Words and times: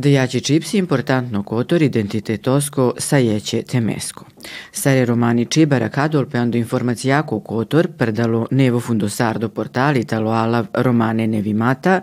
Dejaci 0.00 0.40
Čipsi 0.40 0.78
importantno 0.78 1.42
kotor 1.42 1.82
identitetosko 1.82 2.94
sajeće 2.98 3.62
temesko. 3.62 4.24
Stare 4.72 5.04
romani 5.04 5.44
Čibara 5.44 5.88
kadol 5.88 6.26
peando 6.26 6.58
informacijako 6.58 7.40
kotor 7.40 7.88
prdalo 7.98 8.46
nevo 8.50 8.80
fundosardo 8.80 9.48
portali 9.48 10.04
talo 10.04 10.30
alav 10.30 10.66
romane 10.74 11.26
nevimata, 11.26 12.00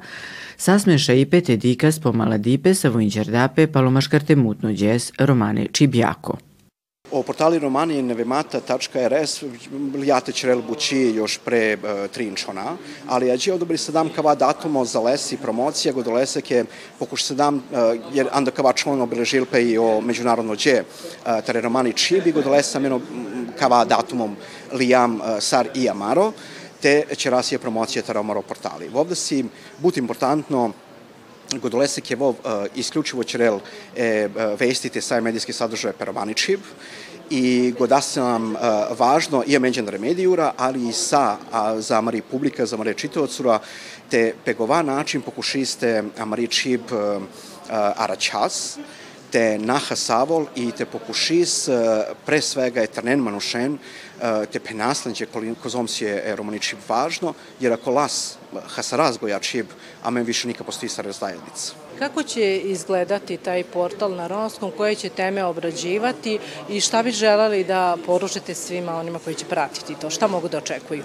sasmeša 0.58 1.14
i 1.14 1.26
pete 1.26 1.58
dikas 1.58 2.00
po 2.00 2.12
maladipe 2.14 2.74
sa 2.74 2.90
voinđardape 2.90 3.68
palomaškarte 3.68 4.36
mutno 4.36 4.72
djes 4.72 5.12
romane 5.20 5.68
Čibjako. 5.72 6.38
O 7.12 7.24
portali 7.24 7.60
Romanije 7.60 8.04
nevemata.rs 8.04 9.44
lijate 9.96 10.32
črel 10.32 10.62
bući 10.62 10.98
još 10.98 11.38
pre 11.46 11.78
uh, 11.78 12.12
tri 12.12 12.26
inčona, 12.26 12.78
ali 13.08 13.28
ja 13.28 13.38
će 13.38 13.54
odobri 13.54 13.78
se 13.78 13.92
dam 13.92 14.10
kava 14.10 14.36
datumo 14.36 14.86
za 14.86 15.00
les 15.00 15.32
i 15.32 15.38
promocija, 15.38 15.94
go 15.94 16.04
do 16.04 16.12
lesek 16.12 16.52
je 16.52 16.66
pokuš 17.00 17.24
se 17.24 17.36
dam, 17.36 17.56
uh, 17.56 17.62
jer 18.14 18.28
anda 18.32 18.52
kava 18.52 18.74
člon 18.74 19.02
obeležil 19.02 19.46
pe 19.46 19.64
i 19.64 19.78
o 19.78 20.02
međunarodno 20.02 20.56
dje 20.56 20.82
uh, 20.82 21.46
tare 21.46 21.62
Romani 21.62 21.94
čibi, 21.94 22.32
go 22.32 22.42
do 22.42 22.52
lesa 22.52 22.80
meno 22.80 23.00
kava 23.60 23.86
datumom 23.86 24.36
lijam 24.74 25.16
uh, 25.16 25.40
sar 25.40 25.70
i 25.76 25.90
amaro, 25.90 26.32
te 26.82 27.04
će 27.16 27.30
ras 27.30 27.52
je 27.52 27.60
promocija 27.60 28.04
tara 28.04 28.20
omaro 28.20 28.42
portali. 28.42 28.90
Ovde 28.94 29.16
si, 29.16 29.46
but 29.80 29.98
importantno, 29.98 30.72
Godolesek 31.56 32.12
je 32.12 32.16
vov 32.16 32.30
uh, 32.30 32.66
isključivo 32.76 33.24
ćrel 33.24 33.60
e, 33.96 34.28
vestite 34.60 35.02
saj 35.02 35.22
medijski 35.22 35.54
sadržaje 35.54 35.94
perovaničib 35.94 36.60
i 37.30 37.74
godasam 37.80 38.52
uh, 38.52 38.60
važno 39.00 39.44
i 39.48 39.60
međan 39.60 39.88
remedijura, 39.88 40.54
ali 40.58 40.90
i 40.90 40.94
sa 40.94 41.38
a, 41.52 41.82
za 41.82 42.02
Mari 42.02 42.22
publika, 42.22 42.66
za 42.66 42.78
Mari 42.78 42.94
čitavacura, 42.94 43.60
te 44.10 44.34
pegova 44.46 44.82
način 44.82 45.22
pokušiste 45.22 46.04
Mari 46.26 46.48
čib 46.48 46.82
aračas, 47.70 48.78
te 49.32 49.58
naha 49.60 49.96
savol 49.96 50.46
i 50.56 50.72
te 50.72 50.86
pokušis 50.86 51.70
pre 52.26 52.42
svega 52.42 52.82
je 52.82 52.88
trnen 52.88 53.20
manušen 53.20 53.78
te 54.52 54.60
penaslanđe 54.60 55.28
kozom 55.64 55.88
si 55.88 56.06
je 56.06 56.36
romaničib 56.36 56.80
važno, 56.88 57.34
jer 57.60 57.74
ako 57.74 57.92
las 57.92 58.38
hasaraz 58.68 59.18
gojačib, 59.18 59.66
a 60.04 60.10
men 60.10 60.26
više 60.26 60.48
nikad 60.48 60.66
postoji 60.66 60.90
sa 60.90 61.04
zajednica. 61.12 61.87
Kako 62.00 62.24
će 62.24 62.58
izgledati 62.58 63.38
taj 63.38 63.64
portal 63.64 64.16
na 64.16 64.28
romskom, 64.28 64.72
koje 64.78 64.96
će 64.96 65.10
teme 65.10 65.44
obrađivati 65.44 66.40
i 66.70 66.82
šta 66.82 67.04
bi 67.04 67.12
želeli 67.12 67.64
da 67.64 67.98
poručite 68.06 68.56
svima 68.56 68.96
onima 68.96 69.20
koji 69.20 69.36
će 69.36 69.46
pratiti 69.46 69.96
to? 70.02 70.10
Šta 70.10 70.28
mogu 70.28 70.48
da 70.48 70.58
očekuju? 70.58 71.04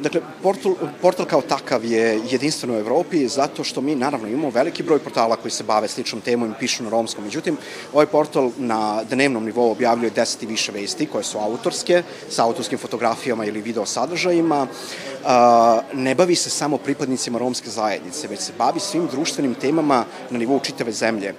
Dakle, 0.00 0.20
portal, 0.42 0.74
portal 1.02 1.26
kao 1.26 1.42
takav 1.42 1.84
je 1.84 2.20
jedinstven 2.30 2.70
u 2.70 2.78
Evropi 2.78 3.28
zato 3.28 3.64
što 3.64 3.80
mi 3.80 3.94
naravno 3.94 4.28
imamo 4.28 4.50
veliki 4.50 4.82
broj 4.82 4.98
portala 4.98 5.36
koji 5.36 5.52
se 5.52 5.64
bave 5.64 5.88
sličnom 5.88 6.20
temom 6.20 6.50
i 6.50 6.54
pišu 6.60 6.82
na 6.82 6.90
romskom. 6.90 7.24
Međutim, 7.24 7.56
ovaj 7.92 8.06
portal 8.06 8.50
na 8.56 9.04
dnevnom 9.04 9.44
nivou 9.44 9.70
objavljuje 9.70 10.10
10 10.10 10.42
i 10.42 10.46
više 10.46 10.72
vesti 10.72 11.06
koje 11.06 11.24
su 11.24 11.38
autorske, 11.38 12.02
sa 12.28 12.44
autorskim 12.44 12.78
fotografijama 12.78 13.44
ili 13.44 13.60
video 13.60 13.86
sadržajima. 13.86 14.66
Ne 15.92 16.14
bavi 16.14 16.34
se 16.34 16.50
samo 16.50 16.78
pripadnicima 16.78 17.38
romske 17.38 17.70
zajednice, 17.70 18.28
već 18.28 18.40
se 18.40 18.52
bavi 18.58 18.80
svim 18.80 19.06
društvenim 19.06 19.54
temama 19.54 20.04
na 20.30 20.38
nivou 20.38 20.60
čitave 20.60 20.92
zemlje. 20.92 21.34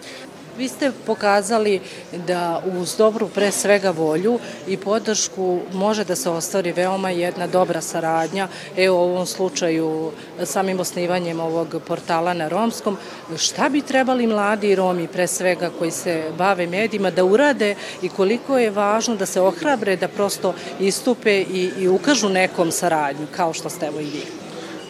Vi 0.58 0.68
ste 0.68 0.92
pokazali 1.06 1.82
da 2.28 2.62
uz 2.80 2.96
dobru 2.98 3.28
pre 3.28 3.52
svega 3.52 3.92
volju 3.92 4.40
i 4.68 4.78
podršku 4.78 5.60
može 5.74 6.04
da 6.04 6.16
se 6.16 6.30
ostvari 6.30 6.72
veoma 6.72 7.10
jedna 7.10 7.48
dobra 7.48 7.82
saradnja. 7.82 8.48
Evo 8.78 8.98
u 8.98 9.02
ovom 9.02 9.26
slučaju 9.26 10.12
samim 10.44 10.80
osnivanjem 10.80 11.40
ovog 11.40 11.82
portala 11.88 12.34
na 12.34 12.48
romskom. 12.48 12.98
Šta 13.38 13.70
bi 13.70 13.82
trebali 13.82 14.28
mladi 14.28 14.76
Romi 14.76 15.08
pre 15.08 15.28
svega 15.28 15.72
koji 15.80 15.92
se 15.92 16.24
bave 16.38 16.68
medijima 16.68 17.12
da 17.12 17.26
urade 17.26 17.76
i 18.02 18.10
koliko 18.10 18.58
je 18.58 18.70
važno 18.70 19.16
da 19.16 19.26
se 19.26 19.42
ohrabre 19.42 19.96
da 19.96 20.08
prosto 20.08 20.54
istupe 20.80 21.42
i, 21.42 21.72
i 21.80 21.88
ukažu 21.88 22.30
nekom 22.30 22.72
saradnju 22.72 23.28
kao 23.36 23.54
što 23.54 23.70
ste 23.70 23.86
evo 23.86 24.00
i 24.00 24.06
vi? 24.06 24.24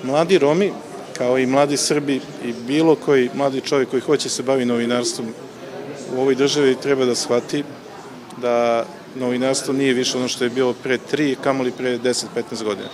Mladi 0.04 0.38
Romi 0.38 0.74
kao 1.18 1.40
i 1.40 1.46
mladi 1.46 1.78
Srbi 1.78 2.22
i 2.44 2.54
bilo 2.68 2.96
koji 2.96 3.30
mladi 3.34 3.62
čovjek 3.62 3.90
koji 3.90 4.02
hoće 4.02 4.30
se 4.30 4.44
bavi 4.44 4.66
novinarstvom 4.66 5.28
u 6.16 6.22
ovoj 6.22 6.36
državi 6.36 6.76
treba 6.76 7.06
da 7.06 7.16
shvati 7.16 7.64
da 8.42 8.86
novinarstvo 9.16 9.74
nije 9.74 9.94
više 9.94 10.18
ono 10.18 10.28
što 10.28 10.44
je 10.44 10.50
bilo 10.50 10.74
pre 10.74 10.98
tri, 10.98 11.36
kamoli 11.44 11.72
pre 11.72 11.98
10-15 12.00 12.64
godina. 12.64 12.90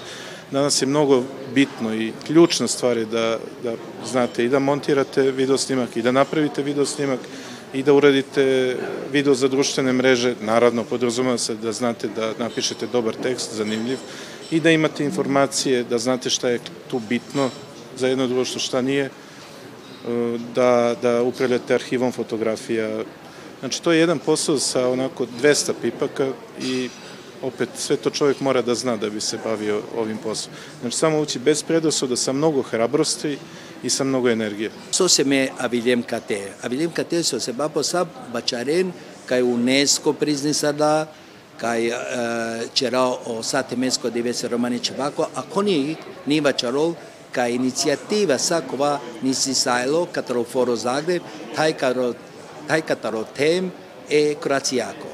Danas 0.51 0.81
je 0.81 0.87
mnogo 0.87 1.23
bitno 1.53 1.95
i 1.95 2.11
ključna 2.27 2.67
stvar 2.67 2.97
je 2.97 3.05
da, 3.05 3.39
da 3.63 3.75
znate 4.05 4.45
i 4.45 4.49
da 4.49 4.59
montirate 4.59 5.31
video 5.31 5.57
snimak 5.57 5.97
i 5.97 6.01
da 6.01 6.11
napravite 6.11 6.63
video 6.63 6.85
snimak 6.85 7.19
i 7.73 7.83
da 7.83 7.93
uradite 7.93 8.75
video 9.11 9.33
za 9.33 9.47
društvene 9.47 9.93
mreže, 9.93 10.35
naravno 10.41 10.83
podrazumeva 10.83 11.37
se 11.37 11.55
da 11.55 11.71
znate 11.71 12.07
da 12.07 12.33
napišete 12.39 12.87
dobar 12.87 13.13
tekst, 13.13 13.53
zanimljiv, 13.53 13.97
i 14.51 14.59
da 14.59 14.71
imate 14.71 15.03
informacije, 15.05 15.83
da 15.83 15.97
znate 15.97 16.29
šta 16.29 16.49
je 16.49 16.59
tu 16.89 16.99
bitno 16.99 17.49
za 17.97 18.07
jedno 18.07 18.27
društvo, 18.27 18.59
šta 18.59 18.81
nije, 18.81 19.09
da, 20.55 20.95
da 21.01 21.21
upravljate 21.23 21.73
arhivom 21.73 22.11
fotografija. 22.11 23.03
Znači, 23.59 23.81
to 23.81 23.91
je 23.91 23.99
jedan 23.99 24.19
posao 24.19 24.59
sa 24.59 24.89
onako 24.89 25.25
200 25.41 25.71
pipaka 25.81 26.27
i 26.61 26.89
opet 27.41 27.69
sve 27.77 27.95
to 27.95 28.09
čovjek 28.09 28.39
mora 28.39 28.61
da 28.61 28.75
zna 28.75 28.97
da 28.97 29.09
bi 29.09 29.21
se 29.21 29.37
bavio 29.43 29.81
ovim 29.97 30.17
poslom. 30.17 30.55
Znači, 30.81 30.97
samo 30.97 31.19
ući 31.19 31.39
bez 31.39 31.63
predosoda, 31.63 32.15
sa 32.15 32.33
mnogo 32.33 32.61
hrabrosti 32.61 33.37
mnogo 34.03 34.29
energije. 34.29 34.71
So 34.91 35.07
se 35.07 35.23
me 35.23 35.49
Aviljem 35.57 36.03
Kate. 36.03 36.51
Aviljem 36.61 36.91
Kate 36.91 37.23
so 37.23 37.39
se 37.39 37.53
babo 37.53 37.83
sa 37.83 38.05
bačaren, 38.33 38.91
kaj 39.25 39.41
UNESCO 39.41 40.13
priznisada, 40.13 41.07
kaj 41.57 41.87
uh, 41.87 41.95
čerao 42.73 43.19
o 43.25 43.43
sate 43.43 43.75
mesko 43.75 44.09
divese 44.09 44.47
romani 44.47 44.79
čevako, 44.79 45.27
a 45.35 45.41
koni 45.41 45.95
ni 46.25 46.41
bačarol, 46.41 46.93
кај 47.33 47.57
иницијатива 47.59 48.37
сакова 48.37 48.99
ниси 49.21 49.53
сајло 49.53 50.07
катаро 50.11 50.43
форо 50.43 50.75
Загреб, 50.75 51.23
тај 51.55 51.75
катаро, 51.77 52.13
тај 52.67 52.85
катаро 52.85 53.23
тем 53.35 53.71
е 54.09 54.35
Кроацијако. 54.35 55.09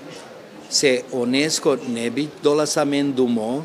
Се 0.70 1.04
ОНЕСКО 1.12 1.78
не 1.88 2.10
би 2.10 2.30
доласа 2.44 2.86
мен 2.86 3.12
думо, 3.14 3.64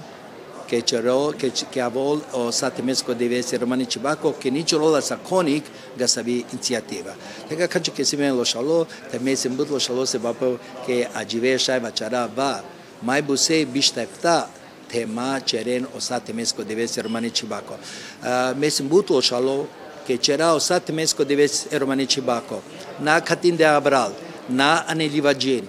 ке 0.71 0.83
c'ero 0.83 1.35
che 1.37 1.51
ке 1.51 1.81
avol 1.81 2.23
o 2.31 2.53
сатемеско 2.53 3.13
diversi 3.13 3.57
romani 3.57 3.89
cibaco 3.89 4.39
che 4.39 4.51
ni 4.51 4.63
c'ero 4.63 4.89
la 4.89 5.01
saconic 5.01 5.65
gasavi 5.97 6.45
iniziativa 6.51 7.13
tega 7.49 7.67
kanche 7.67 7.91
che 7.91 8.05
simen 8.05 8.37
lo 8.37 8.45
shalo 8.45 8.87
te 9.11 9.19
mesem 9.19 9.57
but 9.57 9.69
lo 9.69 9.79
shalo 9.79 10.07
се 10.07 10.19
bapo 10.19 10.59
ке 10.87 11.09
ajive 11.13 11.59
shai 11.59 11.81
вачара 11.81 12.29
ба, 12.29 12.63
mai 13.03 13.21
buse 13.21 13.67
bishtaifta 13.67 14.47
tema 14.91 15.41
ceren 15.41 15.87
o 15.95 16.01
sa 16.01 16.21
temesko 16.21 16.65
deve 16.65 16.83
essere 16.83 17.07
romani 17.07 17.31
cibaco. 17.31 17.79
Uh, 18.23 18.55
me 18.57 18.71
se 18.71 18.83
mbut 18.83 19.11
lo 19.11 19.21
shalo 19.21 19.69
che 20.05 20.19
c'era 20.19 20.55
o 20.55 20.59
sa 20.59 20.81
temesko 20.81 21.25
deve 21.25 21.45
essere 21.45 21.79
romani 21.79 22.07
cibaco. 22.07 22.63
Na 22.99 23.21
katin 23.21 23.57
de 23.57 23.65
abral, 23.65 24.13
na 24.49 24.85
anelivagin, 24.87 25.67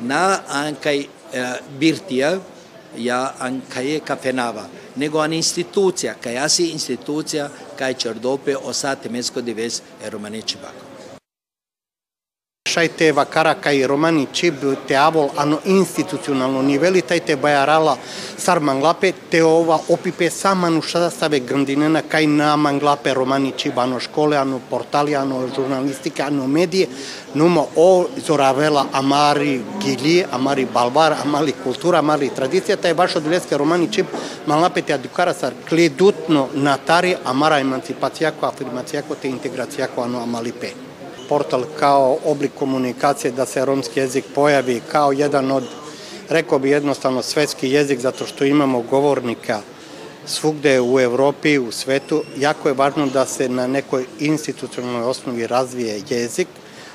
na 0.00 0.42
ankai 0.48 1.08
uh, 1.32 1.58
birtia, 1.78 2.40
ja 2.96 3.34
an 3.38 3.62
kaje 3.68 4.00
kafenava, 4.00 4.68
nego 4.96 5.20
an 5.20 5.32
institucija, 5.32 6.14
kaj 6.20 6.38
asi 6.38 6.70
institucija 6.70 7.50
kaj 7.78 7.94
čerdope 7.94 8.56
osa 8.56 8.94
temesko 8.94 9.40
dives 9.40 9.82
e 10.02 10.10
romani 10.10 10.42
čibako. 10.42 10.83
шајтева 12.74 13.24
каракај 13.30 13.86
романи 13.86 14.26
чеб 14.32 14.64
теавол 14.88 15.30
ано 15.36 15.60
институционално 15.64 16.62
нивели 16.62 17.02
тајте 17.02 17.36
бајарала 17.38 17.96
сар 18.38 18.58
манглапе 18.58 19.12
те 19.30 19.42
ова 19.42 19.78
опипе 19.88 20.30
сама 20.30 20.70
да 20.70 21.10
саве 21.10 21.40
грандинена 21.40 22.02
кај 22.02 22.26
на 22.26 22.56
манглапе 22.56 23.14
романи 23.14 23.52
чеб 23.56 23.78
ано 23.78 24.00
школе 24.00 24.36
ано 24.36 24.60
портали 24.70 25.14
ано 25.14 25.48
журналистика 25.54 26.26
ано 26.26 26.46
медије 26.46 26.88
нумо 27.34 27.68
о 27.76 28.06
зоравела 28.26 28.86
амари 28.92 29.62
гили 29.82 30.24
амари 30.32 30.64
балвар 30.64 31.16
амали 31.24 31.52
култура 31.52 31.98
амари 31.98 32.30
традиција 32.30 32.76
тај 32.76 32.94
баш 32.94 33.16
од 33.16 33.26
леске 33.26 33.56
романи 33.56 33.90
чеб 33.90 34.06
манглапе 34.46 34.82
те 34.82 34.94
адукара 34.94 35.34
сар 35.34 35.54
кледутно 35.68 36.48
натари 36.54 37.16
амара 37.24 37.60
емансипација 37.60 38.34
ко 38.40 38.50
афирмација 38.50 39.06
ко 39.08 39.14
те 39.14 39.28
интеграција 39.28 39.94
ко 39.94 40.02
ано 40.02 40.22
амали 40.22 40.52
пе. 40.52 40.74
Portal 41.28 41.64
kao 41.78 42.18
oblik 42.24 42.50
komunikacije 42.58 43.32
da 43.32 43.46
se 43.46 43.64
romski 43.64 44.00
jezik 44.00 44.24
pojavi 44.34 44.80
kao 44.92 45.12
jedan 45.12 45.50
od, 45.50 45.64
rekao 46.28 46.58
bi 46.58 46.70
jednostavno, 46.70 47.22
svetski 47.22 47.70
jezik 47.70 48.00
zato 48.00 48.26
što 48.26 48.44
imamo 48.44 48.82
govornika 48.82 49.60
svugde 50.26 50.80
u 50.80 51.00
Evropi, 51.00 51.58
u 51.58 51.72
svetu. 51.72 52.22
Jako 52.36 52.68
je 52.68 52.74
važno 52.74 53.06
da 53.06 53.26
se 53.26 53.48
na 53.48 53.66
nekoj 53.66 54.04
institucionalnoj 54.20 55.02
osnovi 55.02 55.46
razvije 55.46 56.02
jezik, 56.08 56.48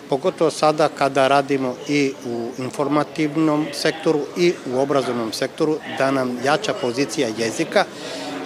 pogotovo 0.10 0.52
sada 0.52 0.90
kada 0.98 1.28
radimo 1.28 1.76
i 1.88 2.14
u 2.26 2.50
informativnom 2.58 3.66
sektoru 3.74 4.20
i 4.38 4.54
u 4.74 4.80
obrazovnom 4.80 5.34
sektoru, 5.34 5.78
da 5.98 6.12
nam 6.12 6.38
jača 6.46 6.74
pozicija 6.74 7.30
jezika, 7.38 7.86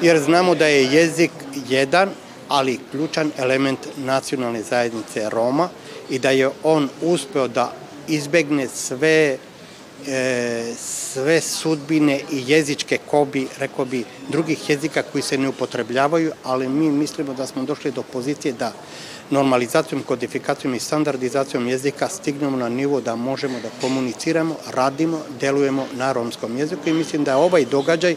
jer 0.01 0.19
znamo 0.19 0.55
da 0.55 0.67
je 0.67 0.85
jezik 0.85 1.31
jedan 1.69 2.09
ali 2.53 2.79
ključan 2.91 3.31
element 3.37 3.79
nacionalne 3.97 4.61
zajednice 4.61 5.29
Roma 5.29 5.69
i 6.09 6.19
da 6.19 6.29
je 6.29 6.49
on 6.63 6.89
uspeo 7.01 7.47
da 7.47 7.73
izbegne 8.07 8.67
sve 8.67 9.37
e, 10.07 10.73
sve 10.77 11.41
sudbine 11.41 12.19
i 12.31 12.43
jezičke 12.47 12.97
kobi, 13.09 13.47
rekao 13.59 13.85
bi, 13.85 14.03
drugih 14.29 14.69
jezika 14.69 15.03
koji 15.11 15.21
se 15.21 15.37
ne 15.37 15.49
upotrebljavaju, 15.49 16.31
ali 16.43 16.69
mi 16.69 16.91
mislimo 16.91 17.33
da 17.33 17.47
smo 17.47 17.63
došli 17.63 17.91
do 17.91 18.03
pozicije 18.03 18.53
da 18.53 18.71
normalizacijom, 19.29 20.03
kodifikacijom 20.03 20.75
i 20.75 20.79
standardizacijom 20.79 21.67
jezika 21.67 22.09
stignemo 22.09 22.57
na 22.57 22.69
nivo 22.69 23.01
da 23.01 23.15
možemo 23.15 23.59
da 23.59 23.69
komuniciramo, 23.81 24.55
radimo, 24.71 25.21
delujemo 25.39 25.87
na 25.93 26.11
romskom 26.13 26.57
jeziku 26.57 26.89
i 26.89 26.93
mislim 26.93 27.23
da 27.23 27.31
je 27.31 27.37
ovaj 27.37 27.65
događaj 27.65 28.15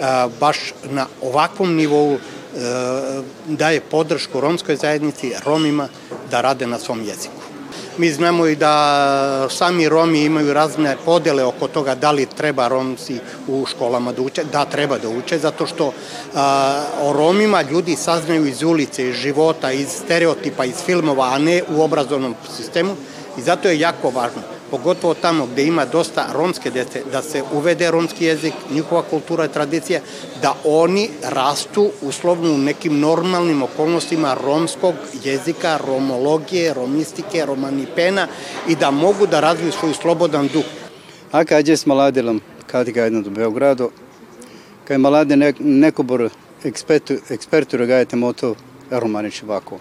a, 0.00 0.28
baš 0.40 0.74
na 0.90 1.06
ovakvom 1.22 1.74
nivou 1.74 2.18
daje 3.46 3.80
podršku 3.80 4.40
romskoj 4.40 4.76
zajednici, 4.76 5.32
Romima 5.44 5.88
da 6.30 6.40
rade 6.40 6.66
na 6.66 6.78
svom 6.78 7.00
jeziku. 7.00 7.44
Mi 7.98 8.10
znamo 8.10 8.46
i 8.46 8.56
da 8.56 9.48
sami 9.50 9.88
Romi 9.88 10.24
imaju 10.24 10.54
razne 10.54 10.96
podele 11.04 11.44
oko 11.44 11.68
toga 11.68 11.94
da 11.94 12.10
li 12.10 12.26
treba 12.26 12.68
Romsi 12.68 13.18
u 13.48 13.66
školama 13.66 14.12
da 14.12 14.22
uče. 14.22 14.44
Da, 14.52 14.64
treba 14.64 14.98
da 14.98 15.08
uče, 15.08 15.38
zato 15.38 15.66
što 15.66 15.92
a, 16.34 16.82
o 17.02 17.12
Romima 17.12 17.62
ljudi 17.62 17.96
saznaju 17.96 18.46
iz 18.46 18.62
ulice, 18.62 19.08
iz 19.08 19.14
života, 19.14 19.72
iz 19.72 19.88
stereotipa, 19.88 20.64
iz 20.64 20.76
filmova, 20.86 21.30
a 21.34 21.38
ne 21.38 21.62
u 21.76 21.82
obrazovnom 21.82 22.34
sistemu 22.56 22.96
i 23.38 23.42
zato 23.42 23.68
je 23.68 23.80
jako 23.80 24.10
važno 24.10 24.53
pogotovo 24.74 25.14
tamo 25.14 25.46
gde 25.46 25.66
ima 25.66 25.84
dosta 25.84 26.26
romske 26.32 26.70
dece, 26.70 27.02
da 27.12 27.22
se 27.22 27.42
uvede 27.52 27.90
romski 27.90 28.24
jezik, 28.24 28.54
njihova 28.70 29.02
kultura 29.02 29.44
i 29.44 29.48
tradicija, 29.48 30.00
da 30.42 30.54
oni 30.64 31.08
rastu 31.22 31.90
uslovno 32.02 32.52
u 32.52 32.58
nekim 32.58 32.98
normalnim 33.00 33.62
okolnostima 33.62 34.34
romskog 34.34 34.94
jezika, 35.24 35.78
romologije, 35.86 36.74
romistike, 36.74 37.46
romanipena 37.46 38.26
i 38.68 38.76
da 38.76 38.90
mogu 38.90 39.26
da 39.26 39.40
razviju 39.40 39.72
svoj 39.72 39.94
slobodan 39.94 40.48
duh. 40.52 40.64
Aka 41.32 41.56
Ađes 41.56 41.86
Maladilam, 41.86 42.40
kada 42.66 42.90
ga 42.90 43.10
do 43.10 43.30
Beogrado, 43.30 43.90
kaj 44.84 44.98
malade 44.98 45.36
nekobor 45.58 46.30
ekspertu, 46.64 47.14
ekspertu 47.30 47.76
regajete 47.76 48.16
moto 48.16 48.54
romaniči 48.90 49.46
vako. 49.46 49.78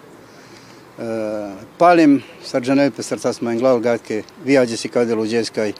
Palim 1.78 2.22
sarđanoj 2.44 2.92
pe 2.92 3.04
srca 3.04 3.34
smo 3.34 3.51
englal 3.51 3.80
gatke 3.80 4.24
viađe 4.45 4.78
si 4.78 4.88
kada 4.88 5.16
luđeskaj 5.16 5.74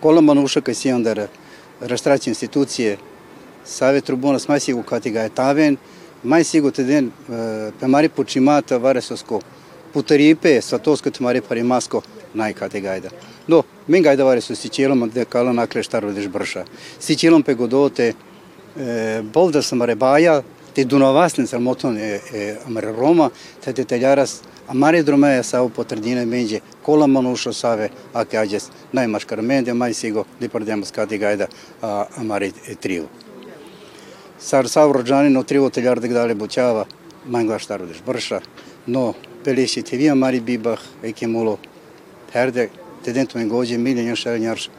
kolomban 0.00 0.38
ušakaj 0.38 0.74
si 0.74 0.92
onda 0.92 1.26
raštraći 1.80 2.30
institucije 2.30 2.96
Save 3.64 4.00
tribuna 4.00 4.38
smaj 4.38 4.60
sigu 4.60 4.82
kati 4.82 5.10
ga 5.10 5.20
je 5.20 5.28
taven 5.28 5.76
mai 6.22 6.44
sigu 6.44 6.70
te 6.70 6.84
den 6.84 7.10
pe 7.80 7.86
mari 7.86 8.08
pučimata 8.08 8.76
varesosko 8.76 9.40
putaripe 9.92 10.60
svatosko 10.60 11.10
te 11.10 11.22
mari 11.22 11.40
parimasko 11.40 12.02
najkate 12.34 12.80
gajda. 12.80 13.08
No, 13.46 13.62
min 13.86 14.02
gajda 14.02 14.24
varesu 14.24 14.56
si 14.56 14.68
cijelom 14.68 15.10
de 15.14 15.24
kala 15.24 15.52
nakle 15.52 15.82
štaro 15.82 16.12
deš 16.12 16.26
brša. 16.28 16.64
Si 17.00 17.16
cijelom 17.16 17.42
pe 17.42 17.54
godote 17.54 18.12
bolda 19.32 19.62
sam 19.62 19.82
rebaja 19.82 20.42
te 20.74 20.84
dunavasne 20.84 21.46
salmoton 21.46 21.96
e, 21.96 22.20
e, 22.32 22.56
amare 22.66 22.92
Roma, 22.92 23.30
te 23.64 23.84
teljaras 23.84 24.40
amare 24.68 25.02
dromeja 25.02 25.42
sau 25.42 25.68
potrdine 25.68 26.26
menje 26.26 26.60
kola 26.82 27.06
manušo 27.06 27.52
save 27.52 27.88
ake 28.12 28.38
ages 28.38 28.70
najmaš 28.92 29.24
karmende 29.24 29.74
mai 29.74 29.94
sigo 29.94 30.24
li 30.40 30.48
pardemos 30.48 30.90
kati 30.90 31.18
gajda 31.18 31.46
a, 31.82 32.06
amare 32.16 32.50
e, 32.66 32.74
trio. 32.74 33.06
Sar 34.38 34.66
teljar 35.70 36.00
da 36.00 36.08
gdale 36.08 36.34
bućava 36.34 36.86
mangla 37.26 37.58
štaro 37.58 37.86
deš 37.86 38.02
brša, 38.06 38.40
no 38.86 39.14
peliši 39.44 39.82
te 39.82 39.96
vi 39.96 40.10
amari 40.10 40.40
bibah 40.40 40.80
e 41.02 41.12
kemulo 41.12 41.58
herde 42.32 42.68
te 43.04 43.12
dento 43.12 43.38
men 43.38 43.48
gođe 43.48 43.78
miljenja 43.78 44.16
šarenjarš 44.16 44.70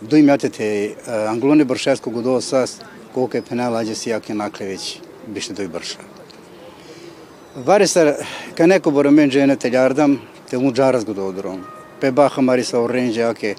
Duj 0.00 0.22
mjate 0.22 0.48
te 0.50 0.94
anglone 1.28 1.64
bršesko 1.64 2.10
godo 2.10 2.40
sas 2.40 2.76
koliko 3.14 3.36
je 3.36 3.42
penala 3.42 3.78
ađe 3.78 3.94
si 3.94 4.10
jake 4.10 4.34
naklevići 4.34 5.05
jbarxa. 5.34 5.98
Varisar, 7.64 8.14
kan 8.54 8.72
ekku 8.72 8.90
borra 8.90 9.10
minn 9.10 9.30
ġejna 9.30 9.56
teljardam, 9.56 10.18
te 10.48 10.56
un 10.56 10.72
ġaras 10.72 11.06
gudodrom. 11.08 11.62
Pe 12.00 12.10
baħa 12.12 12.42
marisa 12.44 12.78
orrenġe 12.78 13.24
ake, 13.24 13.54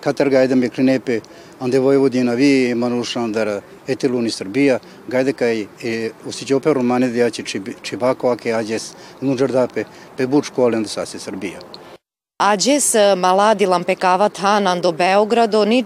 katar 0.00 0.30
gajda 0.32 0.56
mi 0.56 0.70
klinepe, 0.70 1.20
ande 1.60 1.78
vojvodina 1.78 2.34
vi 2.34 2.74
manušan 2.74 3.32
dar 3.32 3.60
etiluni 3.86 4.30
Srbija, 4.30 4.78
gajda 5.08 5.32
kaj 5.32 5.60
e, 5.60 6.10
usiđope 6.26 6.72
romane 6.72 7.08
dijači 7.08 7.44
čibako 7.82 8.32
ake 8.32 8.54
ađes 8.54 8.92
nuđardape, 9.20 9.84
pe 10.16 10.26
buč 10.26 10.46
škole 10.46 10.76
onda 10.76 10.88
sasi 10.88 11.18
Srbija. 11.18 11.60
Ađes 12.42 12.94
maladi 13.16 13.66
lampekavat 13.66 14.38
hanan 14.38 14.80
do 14.80 14.92
Beogrado, 14.92 15.64
ni, 15.64 15.84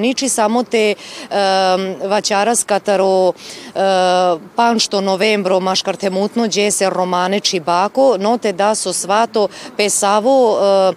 niči 0.00 0.28
samo 0.28 0.62
te 0.62 0.94
um, 0.94 2.10
vaćaras 2.10 2.64
kataro 2.64 3.32
panšto 4.56 5.00
novembro 5.00 5.60
maškarte 5.60 6.10
mutno 6.10 6.48
džese 6.48 6.90
romane 6.90 7.40
čibako, 7.40 8.16
note 8.18 8.52
da 8.52 8.74
so 8.74 8.92
svato 8.92 9.48
pesavo 9.76 10.52
uh, 10.52 10.96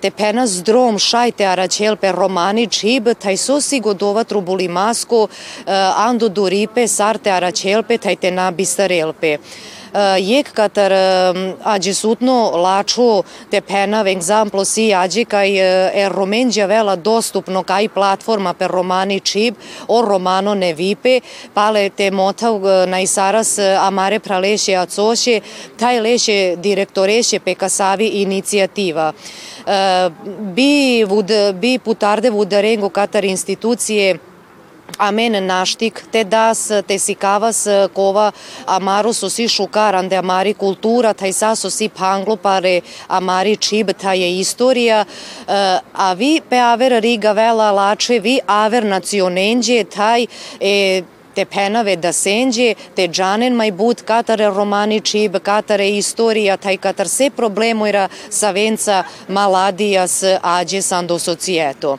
te 0.00 0.10
penas 0.10 0.50
drom 0.50 0.98
šajte 0.98 1.46
aračel 1.46 1.96
per 1.96 2.14
romani 2.14 2.66
čib, 2.66 3.08
taj 3.18 3.36
so 3.36 3.60
si 3.60 3.80
godova 3.80 4.24
trubuli 4.24 4.68
masko, 4.68 5.26
ando 5.96 6.28
duripe 6.28 6.88
sarte 6.88 7.30
aračelpe, 7.30 7.98
taj 7.98 8.16
te 8.16 8.30
nabistarelpe. 8.30 9.38
Katar 10.52 10.92
ađe 11.64 11.94
sutno 11.94 12.50
laču 12.50 13.22
te 13.50 13.60
pena, 13.60 14.02
v 14.02 14.08
exemplu 14.08 14.64
si 14.64 14.94
ađe 14.94 15.24
kaj 15.24 15.58
er 16.04 16.12
romenđa 16.12 16.66
vela 16.66 16.96
dostupno 16.96 17.62
kaj 17.62 17.88
platforma 17.88 18.54
per 18.54 18.70
romani 18.70 19.20
čib, 19.20 19.54
o 19.88 20.02
romano 20.02 20.54
ne 20.54 20.72
vipe, 20.74 21.20
pale 21.54 21.88
te 21.88 22.10
motav 22.10 22.60
na 22.88 23.00
isaras 23.00 23.58
amare 23.58 24.18
praleše 24.18 24.74
a 24.76 24.86
coše, 24.86 25.40
taj 25.78 26.00
leše 26.00 26.56
direktoreše 26.56 27.40
pe 27.40 27.54
kasavi 27.54 28.06
inicijativa. 28.06 29.12
Bi, 30.54 31.04
vud, 31.04 31.30
bi 31.54 31.78
putarde 31.78 32.30
vudarengo 32.30 32.88
katar 32.88 33.24
institucije 33.24 34.18
amen 34.98 35.46
naštik, 35.46 36.02
te 36.12 36.24
das, 36.24 36.70
te 36.86 36.98
si 36.98 37.14
kavas 37.14 37.66
kova 37.94 38.32
so 39.12 39.28
si 39.28 39.48
šukaran, 39.48 40.08
de 40.08 40.16
amari 40.16 40.54
kultura, 40.54 41.12
taj 41.12 41.32
si 41.70 41.88
panglo 41.88 42.36
pare 42.36 42.80
amari 43.08 43.56
čib, 43.56 43.90
ta 43.92 44.12
je 44.12 44.38
istorija, 44.38 45.04
a 45.92 46.12
vi 46.12 46.40
pe 46.48 46.58
aver 46.58 47.02
riga 47.02 47.32
vela 47.32 47.70
lače, 47.70 48.20
vi 48.20 48.40
aver 48.46 48.84
nacionenđe, 48.84 49.84
taj 49.84 50.26
e, 50.60 51.02
te 51.36 51.44
penave 51.44 51.96
da 51.96 52.12
senđe, 52.12 52.74
te 52.96 53.08
džanen 53.08 53.54
maj 53.54 53.72
bud 53.72 54.02
katare 54.02 54.48
romani 54.50 55.00
čib, 55.00 55.36
katare 55.42 55.90
istorija, 55.90 56.56
taj 56.56 56.76
katar 56.76 57.08
se 57.08 57.30
problemojra 57.30 58.08
sa 58.30 58.50
venca 58.50 59.04
maladijas 59.28 60.22
ađe 60.42 60.82
sando 60.82 61.18
societo. 61.18 61.98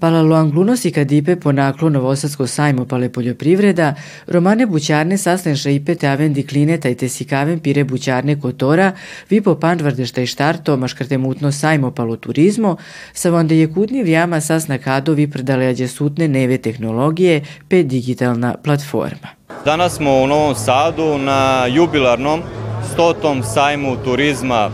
Palaloanglunos 0.00 0.84
i 0.84 0.90
kadipe 0.90 1.36
naklu 1.52 1.90
Novosadsko 1.90 2.46
sajmo 2.46 2.84
pale 2.84 3.08
poljoprivreda, 3.12 3.94
romane 4.26 4.66
bućarne 4.66 5.18
saslen 5.18 5.56
šeipe 5.56 5.94
te 5.94 6.08
avendi 6.08 6.46
klineta 6.46 6.88
i 6.88 6.94
te 6.94 7.08
sikaven 7.08 7.60
pire 7.60 7.84
bućarne 7.84 8.40
kotora, 8.40 8.92
vi 9.30 9.40
po 9.40 9.54
panđvardešta 9.54 10.20
i 10.20 10.26
štarto, 10.26 10.76
maškarte 10.76 11.18
mutno 11.18 11.52
sajmo 11.52 11.90
palo 11.90 12.16
turizmo, 12.16 12.76
sa 13.12 13.30
vonde 13.30 13.58
je 13.58 13.72
kutni 13.72 14.02
vrijama 14.02 14.40
sasna 14.40 14.78
kadovi 14.78 15.30
predaleađe 15.30 15.88
sutne 15.88 16.28
neve 16.28 16.58
tehnologije 16.58 17.44
pe 17.68 17.82
digitalna 17.82 18.54
platforma. 18.64 19.28
Danas 19.64 19.96
smo 19.96 20.22
u 20.22 20.26
Novom 20.26 20.54
Sadu 20.54 21.18
na 21.18 21.66
jubilarnom 21.66 22.42
stotom 22.92 23.42
sajmu 23.42 23.96
turizma 24.04 24.70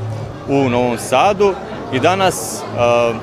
u 0.49 0.69
Novom 0.71 0.99
Sadu 0.99 1.55
i 1.95 2.01
danas 2.01 2.63
uh, 2.63 3.17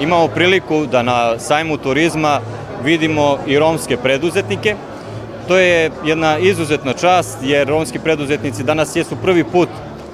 imamo 0.00 0.28
priliku 0.28 0.86
da 0.86 1.02
na 1.02 1.38
sajmu 1.38 1.76
turizma 1.76 2.40
vidimo 2.84 3.38
i 3.46 3.58
romske 3.58 3.96
preduzetnike. 3.96 4.74
To 5.48 5.56
je 5.56 5.90
jedna 6.04 6.38
izuzetna 6.38 6.92
čast 6.92 7.38
jer 7.42 7.68
romski 7.68 7.98
preduzetnici 7.98 8.62
danas 8.62 8.96
jesu 8.96 9.16
prvi 9.22 9.44
put 9.44 9.68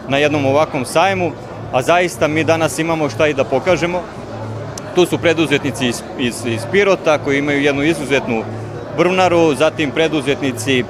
na 0.09 0.19
jednom 0.19 0.47
ovakvom 0.47 0.85
sajmu, 0.85 1.33
a 1.73 1.83
zaista 1.83 2.29
mi 2.29 2.45
danas 2.45 2.79
imamo 2.79 3.11
šta 3.11 3.27
i 3.27 3.35
da 3.35 3.45
pokažemo. 3.45 4.03
Tu 4.95 5.07
su 5.07 5.19
preduzetnici 5.19 5.87
iz, 5.87 6.03
iz, 6.19 6.47
iz 6.47 6.61
Pirota 6.73 7.19
koji 7.19 7.39
imaju 7.39 7.63
jednu 7.63 7.83
izuzetnu 7.83 8.43
brvnaru, 8.97 9.55
zatim 9.55 9.91
preduzetnici 9.91 10.85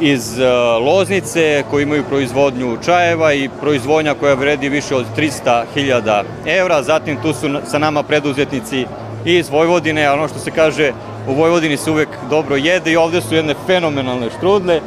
iz 0.00 0.38
uh, 0.38 0.86
Loznice 0.86 1.64
koji 1.70 1.82
imaju 1.82 2.04
proizvodnju 2.04 2.78
čajeva 2.84 3.32
i 3.32 3.48
proizvodnja 3.60 4.14
koja 4.14 4.34
vredi 4.34 4.68
više 4.68 4.96
od 4.96 5.04
300.000 5.16 6.22
evra. 6.46 6.82
Zatim 6.82 7.16
tu 7.22 7.32
su 7.32 7.58
sa 7.66 7.78
nama 7.78 8.02
preduzetnici 8.02 8.86
iz 9.24 9.50
Vojvodine, 9.50 10.06
a 10.06 10.12
ono 10.12 10.28
što 10.28 10.38
se 10.38 10.50
kaže 10.50 10.92
u 11.28 11.34
Vojvodini 11.34 11.76
se 11.76 11.90
uvek 11.90 12.08
dobro 12.30 12.56
jede 12.56 12.92
i 12.92 12.96
ovde 12.96 13.20
su 13.20 13.34
jedne 13.34 13.54
fenomenalne 13.66 14.30
štrudle 14.36 14.80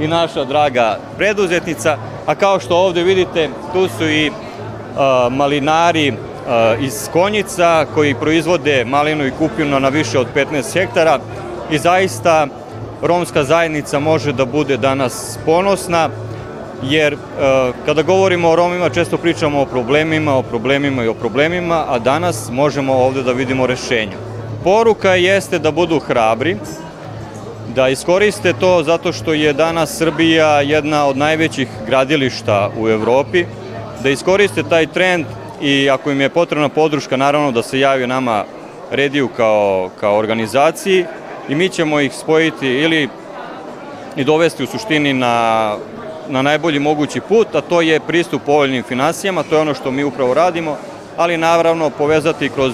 i 0.00 0.08
naša 0.08 0.44
draga 0.44 0.98
preduzetnica. 1.16 1.96
A 2.26 2.34
kao 2.34 2.60
što 2.60 2.76
ovde 2.76 3.02
vidite, 3.02 3.48
tu 3.72 3.88
su 3.98 4.08
i 4.08 4.30
uh, 4.30 5.32
malinari 5.32 6.10
uh, 6.10 6.16
iz 6.84 7.08
Konjica 7.12 7.86
koji 7.94 8.14
proizvode 8.14 8.84
malinu 8.84 9.26
i 9.26 9.32
kupinu 9.38 9.80
na 9.80 9.88
više 9.88 10.18
od 10.18 10.26
15 10.34 10.72
hektara 10.72 11.18
i 11.70 11.78
zaista 11.78 12.46
romska 13.02 13.44
zajednica 13.44 13.98
može 13.98 14.32
da 14.32 14.44
bude 14.44 14.76
danas 14.76 15.38
ponosna, 15.46 16.08
jer 16.82 17.12
e, 17.12 17.16
kada 17.86 18.02
govorimo 18.02 18.48
o 18.48 18.56
Romima 18.56 18.88
često 18.88 19.16
pričamo 19.16 19.60
o 19.60 19.66
problemima, 19.66 20.34
o 20.34 20.42
problemima 20.42 21.04
i 21.04 21.08
o 21.08 21.14
problemima, 21.14 21.84
a 21.88 21.98
danas 21.98 22.50
možemo 22.50 22.94
ovde 22.94 23.22
da 23.22 23.32
vidimo 23.32 23.66
rešenja. 23.66 24.16
Poruka 24.64 25.14
jeste 25.14 25.58
da 25.58 25.70
budu 25.70 25.98
hrabri, 25.98 26.56
da 27.74 27.88
iskoriste 27.88 28.52
to 28.52 28.82
zato 28.82 29.12
što 29.12 29.32
je 29.32 29.52
danas 29.52 29.96
Srbija 29.98 30.60
jedna 30.60 31.06
od 31.06 31.16
najvećih 31.16 31.68
gradilišta 31.86 32.70
u 32.78 32.88
Evropi, 32.88 33.44
da 34.02 34.10
iskoriste 34.10 34.62
taj 34.62 34.86
trend 34.86 35.26
i 35.60 35.90
ako 35.90 36.10
im 36.10 36.20
je 36.20 36.28
potrebna 36.28 36.68
podrška, 36.68 37.16
naravno 37.16 37.52
da 37.52 37.62
se 37.62 37.80
javi 37.80 38.06
nama 38.06 38.44
Rediju 38.90 39.28
kao, 39.36 39.90
kao 40.00 40.16
organizaciji, 40.18 41.04
i 41.48 41.54
mi 41.54 41.68
ćemo 41.68 42.00
ih 42.00 42.14
spojiti 42.14 42.68
ili 42.68 43.08
i 44.16 44.24
dovesti 44.24 44.64
u 44.64 44.66
suštini 44.66 45.12
na, 45.12 45.74
na 46.28 46.42
najbolji 46.42 46.78
mogući 46.78 47.20
put, 47.20 47.54
a 47.54 47.60
to 47.60 47.80
je 47.80 48.00
pristup 48.00 48.42
povoljnim 48.46 48.82
finansijama, 48.82 49.42
to 49.42 49.54
je 49.54 49.60
ono 49.60 49.74
što 49.74 49.90
mi 49.90 50.04
upravo 50.04 50.34
radimo, 50.34 50.76
ali 51.16 51.36
naravno 51.36 51.90
povezati 51.90 52.48
kroz 52.48 52.72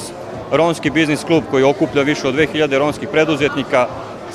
Romski 0.52 0.90
biznis 0.90 1.24
klub 1.24 1.44
koji 1.50 1.64
okuplja 1.64 2.02
više 2.02 2.28
od 2.28 2.34
2000 2.34 2.78
romskih 2.78 3.08
preduzetnika 3.08 3.86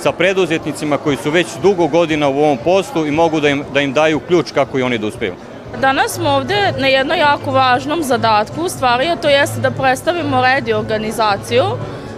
sa 0.01 0.11
preduzetnicima 0.11 0.97
koji 0.97 1.17
su 1.17 1.31
već 1.31 1.47
dugo 1.61 1.87
godina 1.87 2.29
u 2.29 2.39
ovom 2.39 2.57
postu 2.57 3.05
i 3.05 3.11
mogu 3.11 3.39
da 3.39 3.49
im, 3.49 3.63
da 3.73 3.81
im 3.81 3.93
daju 3.93 4.19
ključ 4.19 4.51
kako 4.51 4.79
i 4.79 4.81
oni 4.81 4.97
da 4.97 5.07
uspeju. 5.07 5.33
Danas 5.81 6.11
smo 6.11 6.29
ovde 6.29 6.73
na 6.77 6.87
jednom 6.87 7.17
jako 7.17 7.51
važnom 7.51 8.03
zadatku, 8.03 8.61
u 8.61 8.69
stvari, 8.69 9.07
a 9.07 9.15
to 9.15 9.29
jeste 9.29 9.59
da 9.59 9.71
predstavimo 9.71 10.41
redi 10.41 10.73
organizaciju 10.73 11.63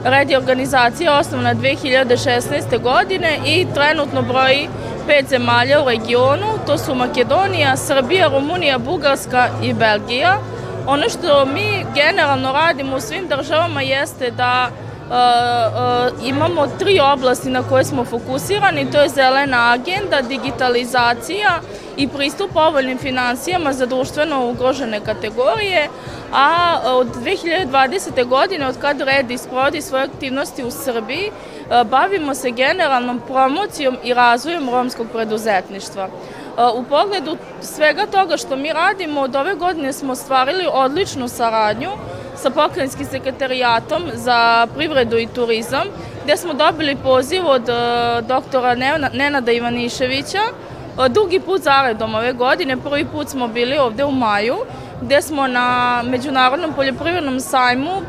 Red 0.04 0.30
je 0.30 0.38
organizacija 0.38 1.20
osnovna 1.20 1.56
2016. 1.56 2.82
godine 2.82 3.40
i 3.46 3.68
trenutno 3.74 4.22
broji 4.22 4.68
pet 5.08 5.30
zemalja 5.30 5.82
u 5.82 5.90
regionu, 5.90 6.48
to 6.68 6.78
su 6.78 6.96
Makedonija, 6.96 7.78
Srbija, 7.78 8.28
Rumunija, 8.28 8.78
Bugarska 8.78 9.48
i 9.64 9.74
Belgija. 9.74 10.38
Ono 10.88 11.10
što 11.10 11.46
mi 11.46 11.86
generalno 11.96 12.52
radimo 12.52 12.96
u 12.96 13.02
svim 13.02 13.28
državama 13.28 13.82
jeste 13.82 14.32
da 14.32 14.70
imamo 16.24 16.68
tri 16.80 17.00
oblasti 17.14 17.50
na 17.50 17.64
koje 17.70 17.86
smo 17.86 18.06
fokusirani, 18.06 18.92
to 18.92 19.02
je 19.02 19.10
zelena 19.10 19.72
agenda, 19.74 20.22
digitalizacija 20.22 21.60
i 21.98 22.08
pristup 22.08 22.52
povoljnim 22.54 22.98
financijama 22.98 23.74
za 23.74 23.86
društveno 23.86 24.50
ugrožene 24.50 25.00
kategorije, 25.00 25.88
a 26.34 26.80
od 26.86 27.08
2020. 27.08 28.26
godine, 28.26 28.68
od 28.68 28.78
kada 28.82 29.04
Red 29.04 29.32
isprovodi 29.32 29.82
svoje 29.82 30.04
aktivnosti 30.04 30.64
u 30.64 30.72
Srbiji, 30.72 31.32
bavimo 31.86 32.36
se 32.36 32.52
generalnom 32.52 33.22
promocijom 33.28 33.98
i 34.04 34.14
razvojem 34.14 34.70
romskog 34.70 35.08
preduzetništva. 35.14 36.08
U 36.76 36.84
pogledu 36.84 37.38
svega 37.62 38.06
toga 38.06 38.38
što 38.38 38.56
mi 38.56 38.74
radimo, 38.74 39.22
od 39.22 39.36
ove 39.36 39.56
godine 39.56 39.94
smo 39.94 40.16
stvarili 40.16 40.68
odličnu 40.74 41.28
saradnju 41.28 41.90
sa 42.42 42.50
pokrajinskim 42.50 43.06
sekretarijatom 43.06 44.04
za 44.14 44.68
privredu 44.76 45.18
i 45.18 45.28
turizam, 45.28 45.88
gde 46.24 46.38
smo 46.38 46.54
dobili 46.54 46.96
poziv 46.96 47.48
od 47.48 47.70
doktora 48.28 48.76
Nenada 49.14 49.52
Ivaniševića, 49.52 50.40
drugi 51.10 51.40
put 51.40 51.62
zaredom 51.62 52.16
ove 52.16 52.34
godine, 52.34 52.78
prvi 52.78 53.06
put 53.06 53.30
smo 53.30 53.48
bili 53.48 53.78
ovde 53.78 54.06
u 54.06 54.12
maju, 54.12 54.56
gde 55.02 55.22
smo 55.22 55.48
na 55.48 56.02
Međunarodnom 56.06 56.74
poljoprivrednom 56.74 57.40
sajmu 57.40 57.92
e, 57.92 58.02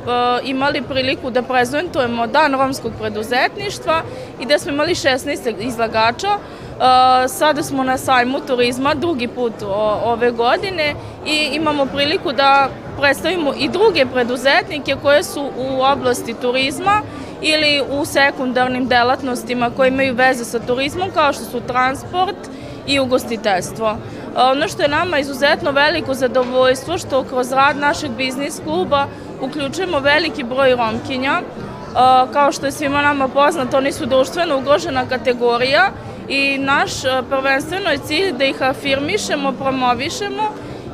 imali 0.44 0.82
priliku 0.82 1.30
da 1.30 1.42
prezentujemo 1.42 2.26
Dan 2.26 2.52
romskog 2.54 2.92
preduzetništva 3.00 4.02
i 4.40 4.44
gde 4.44 4.58
smo 4.58 4.72
imali 4.72 4.94
16 4.94 5.54
izlagača. 5.60 6.28
E, 6.28 7.28
sada 7.28 7.62
smo 7.62 7.82
na 7.84 7.98
sajmu 7.98 8.40
turizma 8.40 8.94
drugi 8.94 9.28
put 9.28 9.52
ove 10.04 10.30
godine 10.30 10.94
i 11.26 11.48
imamo 11.52 11.86
priliku 11.86 12.32
da 12.32 12.68
predstavimo 13.00 13.54
i 13.58 13.68
druge 13.68 14.06
preduzetnike 14.06 14.96
koje 15.02 15.22
su 15.22 15.50
u 15.56 15.82
oblasti 15.82 16.34
turizma 16.34 17.02
ili 17.42 17.82
u 17.90 18.04
sekundarnim 18.04 18.88
delatnostima 18.88 19.70
koje 19.76 19.88
imaju 19.88 20.14
veze 20.14 20.44
sa 20.44 20.58
turizmom 20.58 21.10
kao 21.14 21.32
što 21.32 21.44
su 21.44 21.60
transport 21.60 22.36
i 22.86 23.00
ugostiteljstvo. 23.00 23.96
Ono 24.36 24.68
što 24.68 24.82
je 24.82 24.88
nama 24.88 25.18
izuzetno 25.18 25.70
veliko 25.70 26.14
zadovoljstvo 26.14 26.98
što 26.98 27.24
kroz 27.24 27.52
rad 27.52 27.76
našeg 27.76 28.10
biznis 28.10 28.60
kluba 28.64 29.06
uključujemo 29.40 30.00
veliki 30.00 30.42
broj 30.42 30.76
romkinja. 30.76 31.40
Kao 32.32 32.52
što 32.52 32.66
je 32.66 32.72
svima 32.72 33.02
nama 33.02 33.28
poznato, 33.28 33.76
oni 33.76 33.92
su 33.92 34.06
društveno 34.06 34.58
ugrožena 34.58 35.08
kategorija 35.08 35.90
i 36.28 36.58
naš 36.58 36.90
prvenstveno 37.28 37.90
je 37.90 37.98
cilj 37.98 38.32
da 38.32 38.44
ih 38.44 38.62
afirmišemo, 38.62 39.52
promovišemo 39.52 40.42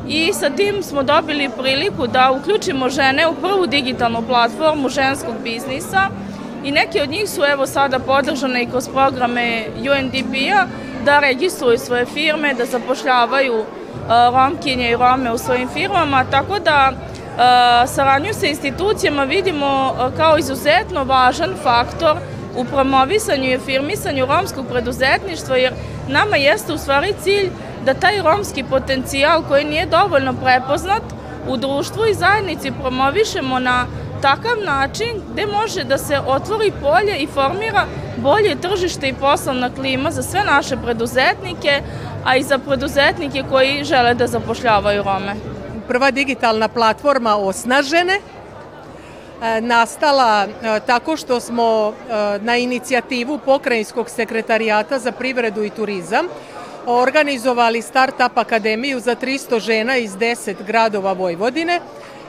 i 0.08 0.32
sa 0.32 0.50
tim 0.50 0.82
smo 0.82 1.02
dobili 1.02 1.50
priliku 1.58 2.06
da 2.06 2.30
uključimo 2.30 2.88
žene 2.88 3.28
u 3.28 3.34
prvu 3.34 3.66
digitalnu 3.66 4.22
platformu 4.28 4.88
ženskog 4.88 5.34
biznisa 5.44 6.00
i 6.64 6.72
neke 6.72 7.02
od 7.02 7.10
njih 7.10 7.30
su 7.30 7.42
evo 7.52 7.66
sada 7.66 7.98
podržane 7.98 8.62
i 8.62 8.66
kroz 8.70 8.88
programe 8.88 9.64
UNDP-a 9.76 10.66
da 11.08 11.20
registruju 11.20 11.78
svoje 11.78 12.06
firme, 12.06 12.54
da 12.54 12.64
zapošljavaju 12.66 13.58
uh, 13.58 13.66
Romkinje 14.34 14.90
i 14.90 14.96
Rome 14.96 15.32
u 15.32 15.38
svojim 15.38 15.68
firmama, 15.68 16.24
tako 16.30 16.58
da 16.58 16.92
uh, 16.92 17.90
saradnju 17.94 18.34
sa 18.34 18.46
institucijama 18.46 19.24
vidimo 19.24 19.66
uh, 19.66 20.16
kao 20.16 20.38
izuzetno 20.38 21.04
važan 21.04 21.54
faktor 21.62 22.16
u 22.56 22.64
promovisanju 22.64 23.50
i 23.50 23.54
afirmisanju 23.54 24.26
romskog 24.26 24.66
preduzetništva, 24.70 25.56
jer 25.56 25.72
nama 26.08 26.36
jeste 26.36 26.72
u 26.72 26.78
stvari 26.78 27.14
cilj 27.22 27.50
da 27.84 27.94
taj 27.94 28.22
romski 28.22 28.64
potencijal 28.64 29.42
koji 29.48 29.64
nije 29.64 29.86
dovoljno 29.86 30.32
prepoznat 30.44 31.02
u 31.48 31.56
društvu 31.56 32.06
i 32.06 32.14
zajednici 32.14 32.72
promovišemo 32.80 33.58
na 33.58 33.86
takav 34.22 34.56
način 34.64 35.22
gde 35.32 35.46
može 35.46 35.84
da 35.84 35.98
se 35.98 36.18
otvori 36.26 36.72
polje 36.82 37.18
i 37.18 37.26
formira 37.26 37.84
bolje 38.16 38.60
tržište 38.60 39.08
i 39.08 39.14
poslovna 39.14 39.70
klima 39.74 40.10
za 40.10 40.22
sve 40.22 40.44
naše 40.44 40.76
preduzetnike, 40.76 41.82
a 42.24 42.36
i 42.36 42.42
za 42.42 42.58
preduzetnike 42.58 43.44
koji 43.50 43.84
žele 43.84 44.14
da 44.14 44.26
zapošljavaju 44.26 45.02
Rome. 45.02 45.34
Prva 45.88 46.10
digitalna 46.10 46.68
platforma 46.68 47.36
Osnažene 47.36 48.18
e, 48.18 49.60
nastala 49.60 50.46
e, 50.46 50.80
tako 50.86 51.16
što 51.16 51.40
smo 51.40 51.92
e, 51.92 52.38
na 52.42 52.56
inicijativu 52.56 53.38
Pokrajinskog 53.38 54.10
sekretarijata 54.10 54.98
za 54.98 55.12
privredu 55.12 55.64
i 55.64 55.70
turizam 55.70 56.26
organizovali 56.86 57.82
Startup 57.82 58.38
Akademiju 58.38 59.00
za 59.00 59.16
300 59.16 59.60
žena 59.60 59.96
iz 59.96 60.12
10 60.16 60.54
gradova 60.66 61.12
Vojvodine 61.12 61.80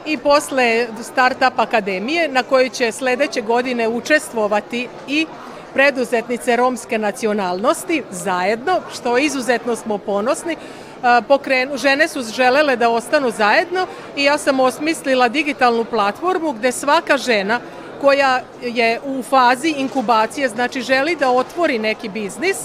i 0.06 0.18
posle 0.18 0.88
Startup 1.02 1.60
Akademije 1.60 2.28
na 2.28 2.44
kojoj 2.44 2.70
će 2.70 2.92
sledeće 2.92 3.42
godine 3.42 3.88
učestvovati 3.88 4.88
i 5.08 5.26
preduzetnice 5.74 6.56
romske 6.56 6.98
nacionalnosti 6.98 8.04
zajedno, 8.12 8.80
što 8.94 9.18
izuzetno 9.18 9.76
smo 9.76 9.98
ponosni. 9.98 10.56
Pokrenu, 11.28 11.78
žene 11.78 12.08
su 12.08 12.22
želele 12.22 12.76
da 12.76 12.90
ostanu 12.90 13.32
zajedno 13.32 13.88
i 14.16 14.24
ja 14.24 14.38
sam 14.38 14.60
osmislila 14.60 15.28
digitalnu 15.28 15.86
platformu 15.86 16.52
gde 16.52 16.72
svaka 16.72 17.18
žena 17.18 17.60
koja 18.02 18.42
je 18.62 19.00
u 19.06 19.24
fazi 19.24 19.70
inkubacije, 19.78 20.50
znači 20.50 20.82
želi 20.82 21.16
da 21.16 21.30
otvori 21.32 21.80
neki 21.80 22.10
biznis, 22.10 22.58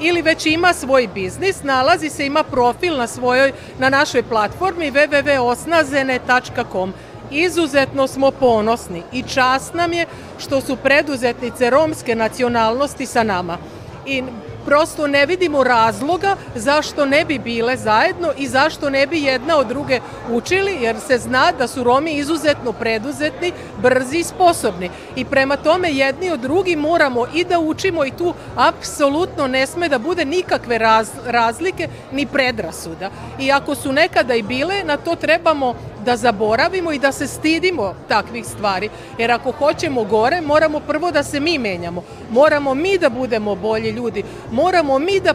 ili 0.00 0.22
već 0.22 0.46
ima 0.46 0.72
svoj 0.72 1.08
biznis, 1.14 1.62
nalazi 1.62 2.10
se, 2.10 2.26
ima 2.26 2.42
profil 2.42 2.96
na 2.96 3.06
svojoj, 3.06 3.52
na 3.78 3.88
našoj 3.88 4.22
platformi 4.22 4.92
www.osnazene.com. 4.92 6.92
Izuzetno 7.30 8.06
smo 8.06 8.30
ponosni 8.30 9.02
i 9.12 9.22
čast 9.22 9.74
nam 9.74 9.92
je 9.92 10.06
što 10.38 10.60
su 10.60 10.76
preduzetnice 10.76 11.70
romske 11.70 12.14
nacionalnosti 12.14 13.06
sa 13.06 13.22
nama. 13.22 13.58
I 14.06 14.22
prosto 14.66 15.06
ne 15.06 15.26
vidimo 15.26 15.64
razloga 15.64 16.36
zašto 16.54 17.06
ne 17.06 17.24
bi 17.24 17.38
bile 17.38 17.76
zajedno 17.76 18.32
i 18.38 18.48
zašto 18.48 18.90
ne 18.90 19.06
bi 19.06 19.22
jedna 19.22 19.56
od 19.56 19.66
druge 19.66 20.00
učili, 20.30 20.78
jer 20.80 20.96
se 21.00 21.18
zna 21.18 21.52
da 21.58 21.68
su 21.68 21.84
Romi 21.84 22.12
izuzetno 22.12 22.72
preduzetni, 22.72 23.52
brzi 23.82 24.16
i 24.18 24.24
sposobni. 24.24 24.90
I 25.16 25.24
prema 25.24 25.56
tome 25.56 25.92
jedni 25.92 26.30
od 26.30 26.40
drugi 26.40 26.76
moramo 26.76 27.26
i 27.34 27.44
da 27.44 27.58
učimo 27.58 28.04
i 28.04 28.10
tu 28.10 28.34
apsolutno 28.56 29.46
ne 29.46 29.66
sme 29.66 29.88
da 29.88 29.98
bude 29.98 30.24
nikakve 30.24 30.78
raz, 30.78 31.08
razlike 31.26 31.88
ni 32.12 32.26
predrasuda. 32.26 33.10
I 33.40 33.52
ako 33.52 33.74
su 33.74 33.92
nekada 33.92 34.34
i 34.34 34.42
bile, 34.42 34.84
na 34.84 34.96
to 34.96 35.14
trebamo 35.14 35.74
da 36.06 36.16
zaboravimo 36.16 36.92
i 36.92 36.98
da 36.98 37.12
se 37.12 37.26
stidimo 37.26 37.94
takvih 38.08 38.46
stvari. 38.46 38.88
Jer 39.18 39.32
ako 39.32 39.52
hoćemo 39.52 40.04
gore, 40.04 40.40
moramo 40.40 40.80
prvo 40.80 41.10
da 41.10 41.22
se 41.22 41.40
mi 41.40 41.58
menjamo. 41.58 42.02
Moramo 42.30 42.74
mi 42.74 42.98
da 42.98 43.08
budemo 43.08 43.54
bolji 43.54 43.90
ljudi. 43.90 44.24
Moramo 44.52 44.98
mi 44.98 45.20
da 45.20 45.34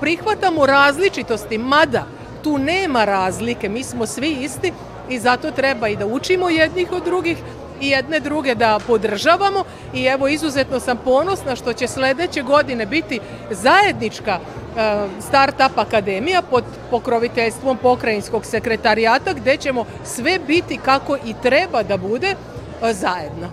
prihvatamo 0.00 0.66
različitosti, 0.66 1.58
mada 1.58 2.06
tu 2.42 2.58
nema 2.58 3.04
razlike, 3.04 3.68
mi 3.68 3.84
smo 3.84 4.06
svi 4.06 4.30
isti 4.30 4.72
i 5.10 5.18
zato 5.18 5.50
treba 5.50 5.88
i 5.88 5.96
da 5.96 6.06
učimo 6.06 6.48
jednih 6.48 6.92
od 6.92 7.04
drugih 7.04 7.36
i 7.80 7.88
jedne 7.88 8.20
druge 8.20 8.54
da 8.54 8.78
podržavamo 8.86 9.64
i 9.94 10.04
evo 10.04 10.28
izuzetno 10.28 10.80
sam 10.80 10.98
ponosna 11.04 11.56
što 11.56 11.72
će 11.72 11.88
sledeće 11.88 12.42
godine 12.42 12.86
biti 12.86 13.20
zajednička 13.50 14.38
Startup 15.20 15.78
Akademija 15.78 16.42
pod 16.42 16.64
pokroviteljstvom 16.90 17.76
pokrajinskog 17.76 18.44
sekretarijata 18.44 19.32
gde 19.32 19.56
ćemo 19.56 19.84
sve 20.04 20.38
biti 20.46 20.78
kako 20.84 21.16
i 21.16 21.34
treba 21.42 21.82
da 21.82 21.96
bude 21.96 22.34
zajedno. 22.92 23.48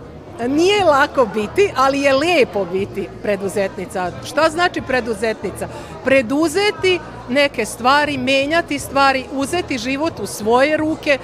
Nije 0.48 0.86
lako 0.86 1.26
biti, 1.34 1.72
ali 1.76 2.02
je 2.02 2.14
lepo 2.14 2.66
biti 2.66 3.10
preduzetnica. 3.22 4.12
Šta 4.26 4.50
znači 4.50 4.82
preduzetnica? 4.82 5.68
Preduzeti 6.06 7.00
neke 7.30 7.66
stvari, 7.66 8.18
menjati 8.18 8.80
stvari, 8.80 9.26
uzeti 9.32 9.78
život 9.78 10.20
u 10.20 10.28
svoje 10.28 10.78
ruke, 10.78 11.18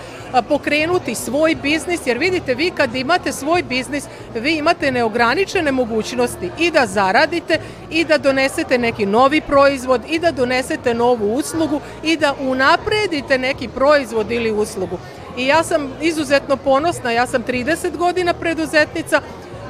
pokrenuti 0.50 1.16
svoj 1.16 1.56
biznis, 1.56 2.08
jer 2.08 2.18
vidite, 2.18 2.56
vi 2.56 2.72
kad 2.72 2.96
imate 2.96 3.32
svoj 3.32 3.64
biznis, 3.64 4.04
vi 4.36 4.54
imate 4.54 4.92
neograničene 4.92 5.72
mogućnosti 5.72 6.50
i 6.60 6.72
da 6.72 6.86
zaradite, 6.86 7.60
i 7.92 8.06
da 8.06 8.18
donesete 8.18 8.78
neki 8.78 9.06
novi 9.06 9.42
proizvod, 9.42 10.02
i 10.10 10.20
da 10.20 10.32
donesete 10.32 10.94
novu 10.94 11.34
uslugu, 11.34 11.82
i 12.04 12.18
da 12.18 12.36
unapredite 12.40 13.38
neki 13.38 13.68
proizvod 13.68 14.32
ili 14.32 14.52
uslugu. 14.52 14.98
I 15.38 15.48
ja 15.48 15.64
sam 15.64 15.92
izuzetno 16.02 16.58
ponosna, 16.58 17.12
ja 17.12 17.28
sam 17.28 17.44
30 17.44 17.98
godina 17.98 18.34
preduzetnica, 18.34 19.22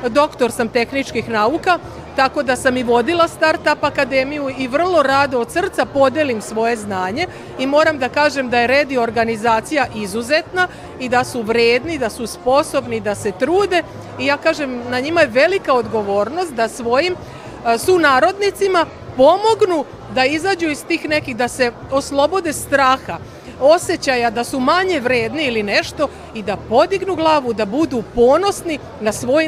doktor 0.09 0.51
sam 0.51 0.69
tehničkih 0.69 1.29
nauka, 1.29 1.79
tako 2.19 2.43
da 2.43 2.55
sam 2.55 2.77
i 2.77 2.83
vodila 2.83 3.27
Startup 3.27 3.83
Akademiju 3.83 4.49
i 4.57 4.67
vrlo 4.67 5.03
rado 5.03 5.39
od 5.39 5.51
srca 5.51 5.85
podelim 5.85 6.41
svoje 6.41 6.75
znanje 6.75 7.27
i 7.59 7.67
moram 7.67 7.99
da 7.99 8.09
kažem 8.09 8.49
da 8.49 8.59
je 8.59 8.67
red 8.67 8.91
i 8.91 8.97
organizacija 8.97 9.85
izuzetna 9.95 10.67
i 10.99 11.09
da 11.09 11.23
su 11.23 11.41
vredni, 11.41 11.97
da 11.97 12.09
su 12.09 12.27
sposobni, 12.27 12.99
da 12.99 13.15
se 13.15 13.31
trude 13.31 13.83
i 14.19 14.25
ja 14.25 14.37
kažem 14.37 14.81
na 14.89 14.99
njima 14.99 15.21
je 15.21 15.27
velika 15.27 15.73
odgovornost 15.73 16.53
da 16.53 16.67
svojim 16.67 17.15
sunarodnicima 17.77 18.85
pomognu 19.17 19.85
da 20.15 20.25
izađu 20.25 20.69
iz 20.69 20.83
tih 20.85 21.09
nekih, 21.09 21.35
da 21.35 21.47
se 21.47 21.71
oslobode 21.91 22.53
straha 22.53 23.17
osjećaja 23.59 24.29
da 24.29 24.43
su 24.43 24.59
manje 24.59 24.99
vredni 24.99 25.43
ili 25.43 25.63
nešto 25.63 26.07
i 26.35 26.43
da 26.43 26.57
podignu 26.69 27.15
glavu, 27.15 27.53
da 27.53 27.65
budu 27.65 28.03
ponosni 28.15 28.79
na 29.01 29.11
svoj 29.11 29.47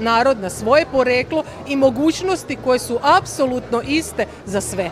narod, 0.00 0.40
na 0.40 0.50
svoje 0.50 0.86
poreklo 0.92 1.44
i 1.68 1.76
mogućnosti 1.76 2.56
koje 2.64 2.78
su 2.78 2.98
apsolutno 3.02 3.82
iste 3.82 4.26
za 4.46 4.60
sve. 4.60 4.90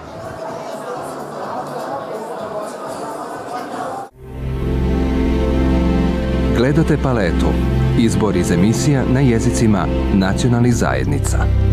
Gledate 6.56 6.96
paletu. 7.02 7.46
Izbor 7.98 8.36
iz 8.36 8.50
emisija 8.50 9.04
na 9.12 9.20
jezicima 9.20 9.86
nacionalnih 10.14 10.74
zajednica. 10.74 11.67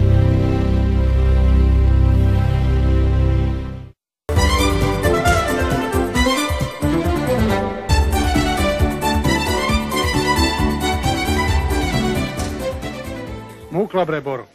Mukla 13.86 14.06
bre, 14.06 14.22
Boro. 14.22 14.48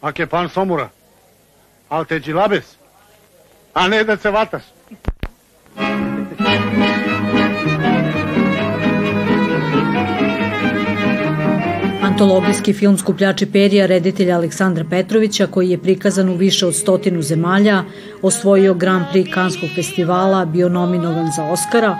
Ak 0.00 0.18
je 0.18 0.26
pan 0.26 0.48
Somura, 0.48 0.90
al 1.88 2.04
te 2.04 2.18
džilabes, 2.20 2.76
a 3.74 3.88
ne 3.88 4.04
da 4.04 4.16
se 4.16 4.30
vataš. 4.30 4.62
Antologijski 12.02 12.72
film 12.72 12.98
Skupljači 12.98 13.46
perija 13.46 13.86
reditelja 13.86 14.36
Aleksandra 14.36 14.84
Petrovića, 14.90 15.46
koji 15.46 15.70
je 15.70 15.82
prikazan 15.82 16.28
u 16.28 16.36
više 16.36 16.66
od 16.66 16.76
stotinu 16.76 17.22
zemalja, 17.22 17.84
osvojio 18.22 18.74
Grand 18.74 19.04
Prix 19.12 19.32
Kanskog 19.34 19.68
festivala, 19.74 20.44
bio 20.44 20.68
nominovan 20.68 21.32
za 21.36 21.44
Oscara, 21.44 21.96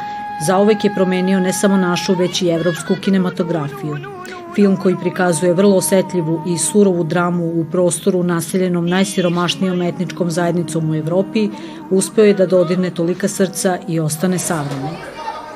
zauvek 0.46 0.84
je 0.84 0.94
promenio 0.94 1.40
ne 1.40 1.52
samo 1.52 1.76
našu, 1.76 2.14
već 2.14 2.42
i 2.42 2.48
evropsku 2.48 2.94
kinematografiju. 3.04 4.19
Film 4.54 4.76
koji 4.76 4.96
prikazuje 5.00 5.54
vrlo 5.54 5.76
osetljivu 5.76 6.42
i 6.46 6.58
surovu 6.58 7.04
dramu 7.04 7.44
u 7.44 7.64
prostoru 7.70 8.22
naseljenom 8.22 8.88
najsiromašnijom 8.88 9.82
etničkom 9.82 10.30
zajednicom 10.30 10.90
u 10.90 10.94
Evropi, 10.94 11.48
uspeo 11.90 12.24
je 12.24 12.34
da 12.34 12.46
dodirne 12.46 12.90
tolika 12.90 13.28
srca 13.28 13.78
i 13.88 14.00
ostane 14.00 14.38
savremen. 14.38 14.96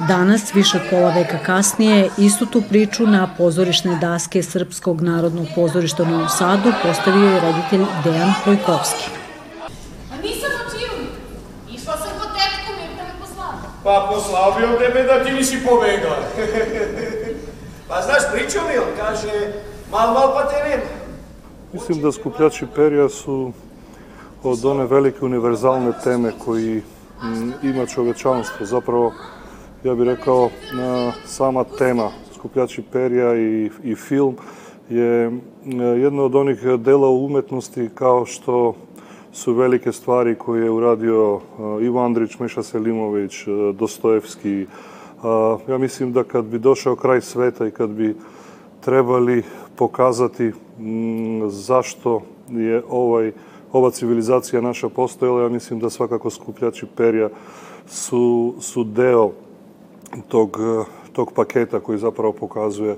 Danas, 0.09 0.55
više 0.55 0.77
od 0.77 0.83
pola 0.91 1.11
veka 1.11 1.39
kasnije, 1.39 2.11
istu 2.19 2.47
tu 2.47 2.63
priču 2.69 3.07
na 3.07 3.35
pozorišne 3.39 3.99
daske 4.01 4.43
Srpskog 4.43 5.01
narodnog 5.01 5.47
pozorišta 5.55 6.03
u 6.03 6.07
Novom 6.07 6.29
Sadu 6.29 6.73
postavio 6.83 7.31
je 7.31 7.41
reditelj 7.41 7.85
Dejan 8.05 8.33
Projkovski. 8.45 9.11
A 10.13 10.17
nisam 10.23 10.51
očivnik. 10.67 11.11
Išla 11.71 11.97
sam 11.97 12.11
kod 12.21 12.29
tetku 12.29 12.73
Mirta 12.81 13.03
me 13.05 13.21
poslala. 13.21 13.59
Pa 13.85 14.11
poslao 14.15 14.53
bi 14.53 14.85
tebe 14.85 15.03
da 15.03 15.25
ti 15.25 15.33
nisi 15.33 15.59
pobegla. 15.67 16.17
Pa 17.89 18.03
znaš, 18.03 18.23
pričao 18.33 18.63
mi 18.69 18.79
on, 18.79 18.97
kaže, 18.97 19.53
mal, 19.91 20.15
mal 20.15 20.35
pa 20.35 20.49
te 20.49 20.69
nema. 20.69 20.83
Mislim 21.73 22.03
da 22.03 22.13
skupljači 22.13 22.67
perija 22.75 23.09
su 23.09 23.53
od 24.43 24.65
one 24.65 24.87
velike 24.87 25.25
univerzalne 25.25 25.93
teme 26.05 26.33
koji 26.45 26.83
m, 27.23 27.53
ima 27.63 27.87
čovečanstvo. 27.87 28.67
Zapravo, 28.67 29.13
ja 29.85 29.95
bih 29.95 30.07
rekao, 30.07 30.51
sama 31.27 31.65
tema 31.79 32.11
skupljači 32.35 32.83
perija 32.93 33.37
i, 33.37 33.71
i 33.83 33.95
film 33.95 34.37
je 34.89 35.33
jedno 36.03 36.25
od 36.25 36.35
onih 36.35 36.63
dela 36.79 37.09
umetnosti 37.09 37.91
kao 37.95 38.27
što 38.27 38.75
su 39.33 39.55
velike 39.55 39.93
stvari 39.93 40.35
koje 40.35 40.65
je 40.65 40.71
uradio 40.71 41.41
Ivo 41.83 42.05
Andrić, 42.05 42.39
Meša 42.39 42.63
Selimović, 42.63 43.33
Dostojevski, 43.75 44.67
Ja 45.69 45.79
mislim 45.79 46.13
da 46.13 46.25
kad 46.25 46.45
bi 46.45 46.59
došao 46.59 46.97
kraj 46.97 47.21
sveta 47.21 47.67
i 47.67 47.71
kad 47.71 47.91
bi 47.91 48.17
trebali 48.81 49.43
pokazati 49.77 50.53
mm, 50.79 51.49
zašto 51.49 52.23
je 52.49 52.83
ovaj, 52.89 53.33
ova 53.73 53.91
civilizacija 53.91 54.63
naša 54.63 54.89
postojala, 54.89 55.43
ja 55.43 55.49
mislim 55.49 55.81
da 55.81 55.91
svakako 55.91 56.31
skupljači 56.31 56.87
perja 56.97 57.29
su, 57.87 58.55
su 58.61 58.85
deo 58.85 59.31
tog, 60.29 60.59
tog 61.13 61.33
paketa 61.33 61.81
koji 61.81 61.99
zapravo 61.99 62.33
pokazuje 62.33 62.97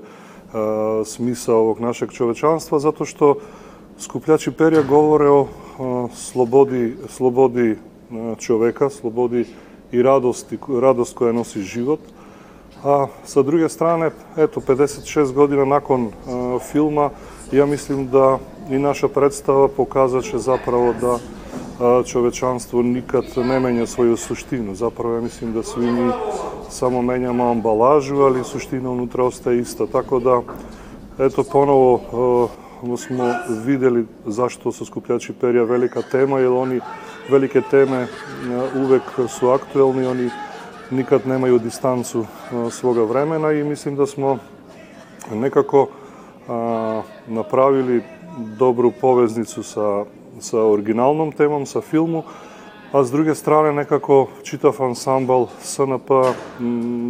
a, 0.53 1.01
smisao 1.05 1.59
ovog 1.59 1.79
našeg 1.79 2.11
čovečanstva, 2.11 2.79
zato 2.79 3.05
što 3.05 3.35
skupljači 3.99 4.51
perja 4.51 4.81
govore 4.81 5.29
o 5.29 5.47
a, 5.79 6.07
slobodi, 6.15 6.95
slobodi 7.07 7.75
čoveka, 8.37 8.89
slobodi 8.89 9.45
i 9.91 10.01
radosti, 10.01 10.57
radost 10.81 11.15
koja 11.15 11.31
nosi 11.31 11.61
život, 11.61 11.99
A 12.87 13.07
sa 13.27 13.43
druge 13.43 13.67
strane, 13.69 14.11
eto, 14.37 14.63
56 14.63 15.33
godina 15.33 15.65
nakon 15.65 16.05
uh, 16.05 16.11
filma, 16.71 17.09
ja 17.51 17.65
mislim 17.65 18.07
da 18.07 18.39
i 18.69 18.79
naša 18.79 19.07
predstava 19.07 19.67
pokazat 19.67 20.23
će 20.23 20.37
zapravo 20.37 20.93
da 21.01 21.11
uh, 21.11 22.05
čovečanstvo 22.05 22.81
nikad 22.81 23.23
ne 23.35 23.59
menja 23.59 23.87
svoju 23.87 24.17
suštinu. 24.17 24.75
Zapravo 24.75 25.15
ja 25.15 25.21
mislim 25.21 25.53
da 25.53 25.63
svi 25.63 25.91
mi 25.91 26.11
samo 26.69 27.01
menjamo 27.01 27.51
ambalažu, 27.51 28.15
ali 28.15 28.43
suština 28.43 28.89
unutra 28.89 29.23
ostaje 29.23 29.59
ista. 29.59 29.87
Tako 29.87 30.19
da, 30.19 30.41
eto, 31.19 31.43
ponovo 31.43 31.93
uh, 31.93 32.99
smo 32.99 33.33
videli 33.65 34.05
zašto 34.25 34.71
su 34.71 34.85
skupljači 34.85 35.33
perja 35.33 35.63
velika 35.63 36.01
tema, 36.01 36.39
jer 36.39 36.51
oni 36.51 36.79
velike 37.29 37.61
teme 37.71 38.07
uvek 38.75 39.03
su 39.27 39.49
aktuelni, 39.49 40.05
oni 40.05 40.29
nikad 40.91 41.27
nemaju 41.27 41.59
distancu 41.59 42.25
svoga 42.71 43.03
vremena 43.03 43.51
i 43.51 43.63
mislim 43.63 43.95
da 43.95 44.05
smo 44.05 44.37
nekako 45.33 45.87
napravili 47.27 48.03
dobru 48.57 48.91
poveznicu 49.01 49.63
sa 49.63 50.05
sa 50.39 50.61
originalnom 50.61 51.31
temom, 51.31 51.65
sa 51.65 51.81
filmu, 51.81 52.23
a 52.91 53.03
s 53.03 53.11
druge 53.11 53.35
strane 53.35 53.73
nekako 53.73 54.27
čitav 54.43 54.75
ansambal 54.79 55.47
SNP 55.61 56.09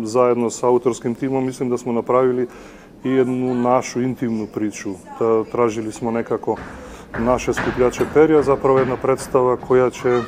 zajedno 0.03 0.49
sa 0.49 0.67
autorskim 0.67 1.15
timom 1.15 1.45
mislim 1.45 1.69
da 1.69 1.77
smo 1.77 1.93
napravili 1.93 2.47
i 3.03 3.09
jednu 3.09 3.55
našu 3.55 4.01
intimnu 4.01 4.47
priču. 4.53 4.89
Tražili 5.51 5.91
smo 5.91 6.11
nekako 6.11 6.55
naše 7.19 7.53
skupljače 7.53 8.05
perja, 8.13 8.41
zapravo 8.41 8.79
jedna 8.79 8.97
predstava 8.97 9.57
koja 9.57 9.89
će 9.89 10.21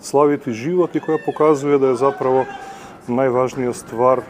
slaviti 0.00 0.52
život 0.52 0.96
i 0.96 1.00
koja 1.00 1.18
pokazuje 1.26 1.78
da 1.78 1.88
je 1.88 1.94
zapravo 1.94 2.44
najvažnija 3.08 3.72
stvar 3.72 4.18
e, 4.18 4.22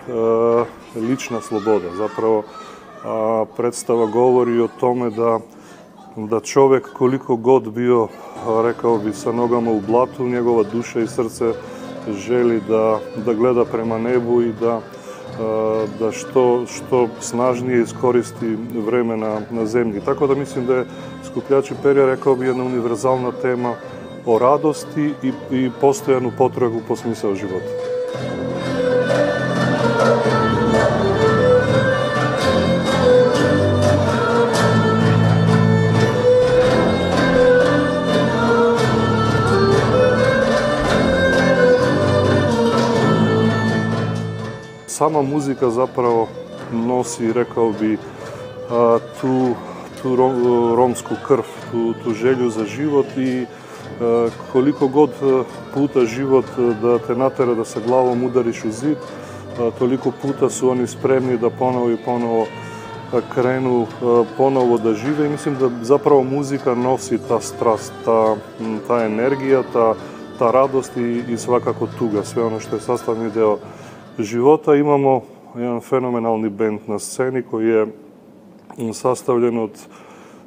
lična 1.01 1.41
sloboda. 1.41 1.95
Zapravo 1.97 2.43
a, 3.05 3.45
predstava 3.57 4.07
govori 4.07 4.61
o 4.61 4.69
tome 4.81 5.11
da 5.11 5.39
da 6.17 6.41
čovek 6.41 6.93
koliko 6.93 7.37
god 7.37 7.73
bio, 7.73 8.09
rekao 8.65 8.99
bi, 8.99 9.13
sa 9.13 9.33
nogama 9.33 9.71
u 9.71 9.81
blatu, 9.81 10.29
njegova 10.29 10.63
duša 10.63 11.01
i 11.01 11.07
srce 11.07 11.53
želi 12.27 12.61
da, 12.69 12.99
da 13.27 13.35
gleda 13.35 13.65
prema 13.65 13.99
nebu 13.99 14.43
i 14.43 14.53
da, 14.61 14.81
da 15.99 16.13
što, 16.13 16.67
što 16.67 17.09
snažnije 17.21 17.83
iskoristi 17.83 18.57
vreme 18.87 19.17
na, 19.17 19.41
na 19.51 19.67
zemlji. 19.67 20.01
Tako 20.01 20.27
da 20.27 20.35
mislim 20.35 20.67
da 20.67 20.75
je 20.75 20.87
skupljači 21.31 21.75
perja, 21.83 22.07
rekao 22.07 22.37
bi, 22.37 22.47
jedna 22.47 22.65
univerzalna 22.65 23.33
tema 23.43 23.75
o 24.27 24.39
radosti 24.39 25.13
i, 25.23 25.33
i 25.51 25.71
postojanu 25.81 26.33
potragu 26.39 26.81
po 26.89 26.97
smisao 26.97 27.35
života. 27.35 27.86
Sama 44.97 45.23
muzika 45.23 45.71
zapravo 45.71 46.29
nosi, 46.73 47.33
rekao 47.33 47.73
bi, 47.81 47.99
tu, 49.21 49.55
tu 50.03 50.17
romsku 50.77 51.15
krv, 51.27 51.45
tu, 51.71 51.95
tu 52.05 52.15
želju 52.15 52.51
za 52.51 52.65
život 52.65 53.07
i 53.17 53.47
koliko 54.53 54.89
god 54.89 55.11
puta 55.75 56.05
život 56.05 56.45
da 56.83 56.99
te 56.99 57.17
natera 57.17 57.55
da 57.55 57.65
sa 57.65 57.81
glavom 57.87 58.25
udariš 58.25 58.65
u 58.65 58.71
zid, 58.71 58.97
toliko 59.79 60.13
puta 60.23 60.51
su 60.51 60.71
oni 60.71 60.87
spremni 60.87 61.39
da 61.39 61.51
ponovo 61.51 61.91
i 61.91 61.97
ponovo 62.05 62.47
krenu 63.35 63.87
ponovo 64.37 64.79
da 64.79 64.95
žive. 64.95 65.27
I 65.27 65.31
mislim 65.31 65.57
da 65.61 65.71
zapravo 65.83 66.23
muzika 66.23 66.75
nosi 66.75 67.19
ta 67.29 67.41
strast, 67.41 67.93
ta, 68.05 68.37
ta 68.89 69.05
energija, 69.05 69.63
ta, 69.73 69.95
ta 70.39 70.51
radost 70.51 70.97
i, 70.97 71.23
i 71.29 71.37
svakako 71.37 71.87
tuga, 71.99 72.25
sve 72.25 72.43
ono 72.43 72.61
što 72.61 72.77
je 72.77 72.81
sastavni 72.81 73.31
deo 73.31 73.59
života. 74.25 74.75
Imamo 74.75 75.23
jedan 75.57 75.81
fenomenalni 75.81 76.49
bend 76.49 76.81
na 76.87 76.99
sceni 76.99 77.43
koji 77.43 77.69
je 77.69 77.87
sastavljen 78.93 79.59
od 79.59 79.87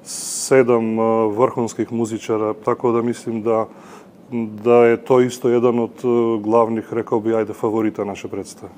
sedam 0.04 0.98
vrhunskih 1.38 1.92
muzičara, 1.92 2.54
tako 2.66 2.92
da 2.92 3.02
mislim 3.02 3.42
da 3.44 3.68
da 4.32 4.86
je 4.86 4.98
to 4.98 5.22
isto 5.22 5.50
jedan 5.50 5.80
od 5.80 5.92
glavnih, 6.42 6.94
rekao 6.94 7.20
bi, 7.20 7.36
ajde, 7.36 7.54
favorita 7.54 8.04
naše 8.04 8.28
predstave. 8.28 8.72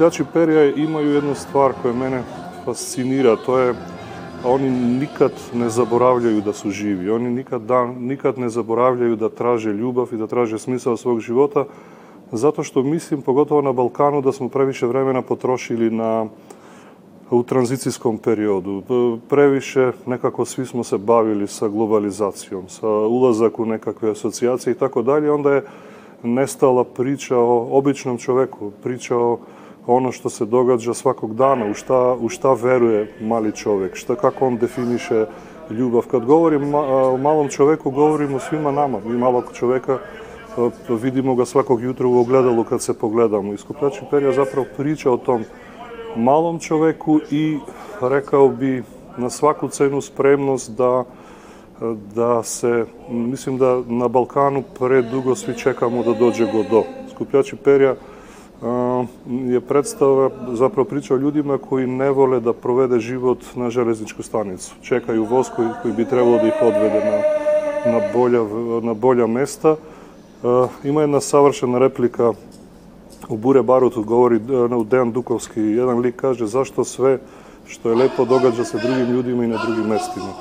Skupljači 0.00 0.24
perja 0.32 0.74
imaju 0.74 1.10
jednu 1.10 1.34
stvar 1.34 1.72
koja 1.82 1.94
mene 1.94 2.22
fascinira, 2.64 3.36
to 3.36 3.58
je 3.58 3.74
oni 4.44 4.70
nikad 4.70 5.32
ne 5.54 5.68
zaboravljaju 5.68 6.40
da 6.40 6.52
su 6.52 6.70
živi. 6.70 7.10
Oni 7.10 7.30
nikad, 7.30 7.62
da, 7.62 7.86
nikad 7.86 8.38
ne 8.38 8.48
zaboravljaju 8.48 9.16
da 9.16 9.28
traže 9.28 9.72
ljubav 9.72 10.08
i 10.12 10.16
da 10.16 10.26
traže 10.26 10.58
smisao 10.58 10.96
svog 10.96 11.20
života, 11.20 11.64
zato 12.32 12.62
što 12.62 12.82
mislim, 12.82 13.22
pogotovo 13.22 13.62
na 13.62 13.72
Balkanu, 13.72 14.22
da 14.22 14.32
smo 14.32 14.48
previše 14.48 14.86
vremena 14.86 15.22
potrošili 15.22 15.90
na 15.90 16.26
u 17.30 17.42
tranzicijskom 17.42 18.18
periodu. 18.18 18.82
Previše 19.28 19.92
nekako 20.06 20.44
svi 20.44 20.66
smo 20.66 20.84
se 20.84 20.98
bavili 20.98 21.46
sa 21.46 21.68
globalizacijom, 21.68 22.68
sa 22.68 22.88
ulazak 22.88 23.58
u 23.58 23.66
nekakve 23.66 24.10
asocijacije 24.10 24.72
i 24.72 24.78
tako 24.78 25.02
dalje. 25.02 25.30
Onda 25.30 25.52
je 25.52 25.64
nestala 26.22 26.84
priča 26.84 27.36
o 27.38 27.68
običnom 27.70 28.18
čoveku, 28.18 28.70
priča 28.82 29.16
o 29.16 29.38
ono 29.94 30.12
što 30.12 30.30
se 30.30 30.44
događa 30.44 30.94
svakog 30.94 31.34
dana, 31.34 31.66
u 31.66 31.74
šta, 31.74 32.16
u 32.20 32.28
šta 32.28 32.52
veruje 32.52 33.14
mali 33.20 33.52
čovek, 33.52 33.96
šta, 33.96 34.14
kako 34.14 34.46
on 34.46 34.56
definiše 34.56 35.26
ljubav. 35.70 36.06
Kad 36.10 36.24
govorim 36.24 36.74
o 36.74 37.16
malom 37.16 37.48
čoveku, 37.48 37.90
govorim 37.90 38.34
o 38.34 38.38
svima 38.38 38.72
nama. 38.72 38.98
Mi 39.04 39.18
malog 39.18 39.44
čoveka 39.54 39.98
vidimo 40.88 41.34
ga 41.34 41.44
svakog 41.44 41.82
jutra 41.82 42.06
u 42.06 42.18
ogledalu 42.18 42.64
kad 42.64 42.82
se 42.82 42.98
pogledamo. 42.98 43.52
Iskupljači 43.52 44.00
perja 44.10 44.32
zapravo 44.32 44.66
priča 44.76 45.10
o 45.10 45.16
tom 45.16 45.44
malom 46.16 46.58
čoveku 46.58 47.20
i 47.30 47.58
rekao 48.00 48.48
bi 48.48 48.82
na 49.16 49.30
svaku 49.30 49.68
cenu 49.68 50.00
spremnost 50.00 50.70
da 50.76 51.04
da 52.14 52.42
se, 52.42 52.84
mislim 53.08 53.58
da 53.58 53.82
na 53.86 54.08
Balkanu 54.08 54.62
predugo 54.78 55.34
svi 55.34 55.58
čekamo 55.58 56.02
da 56.02 56.12
dođe 56.12 56.46
Godo. 56.52 56.82
Skupljači 57.14 57.56
perja 57.56 57.94
je 59.26 59.60
predstava 59.60 60.30
zapravo 60.52 60.84
priča 60.84 61.14
o 61.14 61.16
ljudima 61.16 61.58
koji 61.58 61.86
ne 61.86 62.10
vole 62.10 62.40
da 62.40 62.52
provede 62.52 63.00
život 63.00 63.38
na 63.54 63.70
železničku 63.70 64.22
stanicu. 64.22 64.74
Čekaju 64.82 65.24
voz 65.24 65.46
koji, 65.56 65.68
koji 65.82 65.94
bi 65.94 66.04
trebalo 66.04 66.38
da 66.38 66.46
ih 66.46 66.54
odvede 66.62 67.00
na, 67.04 67.18
na, 67.92 68.00
bolja, 68.12 68.40
na 68.82 68.94
bolja 68.94 69.26
mesta. 69.26 69.76
Ima 70.84 71.00
jedna 71.00 71.20
savršena 71.20 71.78
replika 71.78 72.32
u 73.28 73.36
Bure 73.36 73.62
Barutu, 73.62 74.02
govori 74.02 74.40
u 74.76 74.84
Dejan 74.84 75.12
Dukovski, 75.12 75.60
jedan 75.60 75.98
lik 75.98 76.16
kaže 76.16 76.46
zašto 76.46 76.84
sve 76.84 77.18
što 77.66 77.88
je 77.88 77.96
lepo 77.96 78.24
događa 78.24 78.64
se 78.64 78.78
drugim 78.78 79.14
ljudima 79.14 79.44
i 79.44 79.48
na 79.48 79.58
drugim 79.66 79.86
mestima. 79.86 80.32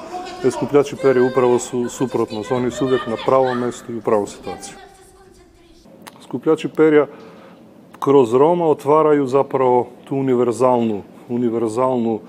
Te 0.42 0.52
skupljači 0.52 0.96
perje 0.96 1.24
upravo 1.24 1.60
su 1.60 1.90
suprotno, 1.90 2.44
oni 2.52 2.72
su 2.72 2.86
uvijek 2.86 3.08
na 3.08 3.16
pravom 3.26 3.60
mestu 3.60 3.94
i 3.94 3.98
u 3.98 4.02
pravom 4.02 4.28
situaciju. 4.28 4.76
Skupljači 6.24 6.68
perja 6.68 7.08
kroz 8.00 8.34
Roma 8.34 8.66
otvaraju 8.66 9.28
zapravo 9.28 9.88
tu 10.06 10.16
univerzalnu, 10.16 11.02
univerzalnu 11.30 12.20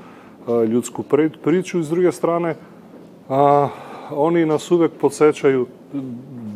a, 0.47 0.65
ljudsku 0.65 1.03
priču 1.45 1.79
i 1.79 1.85
s 1.85 1.89
druge 1.89 2.13
strane 2.13 2.55
a, 3.29 3.69
oni 4.11 4.47
nas 4.47 4.71
uvek 4.71 4.93
podsjećaju 5.01 5.67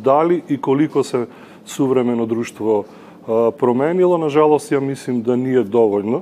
da 0.03 0.21
li 0.21 0.41
i 0.49 0.57
koliko 0.61 1.03
se 1.03 1.25
suvremeno 1.65 2.25
društvo 2.25 2.83
a, 3.27 3.51
promenilo. 3.57 4.17
Nažalost, 4.17 4.71
ja 4.71 4.79
mislim 4.79 5.23
da 5.23 5.35
nije 5.35 5.63
dovoljno. 5.63 6.21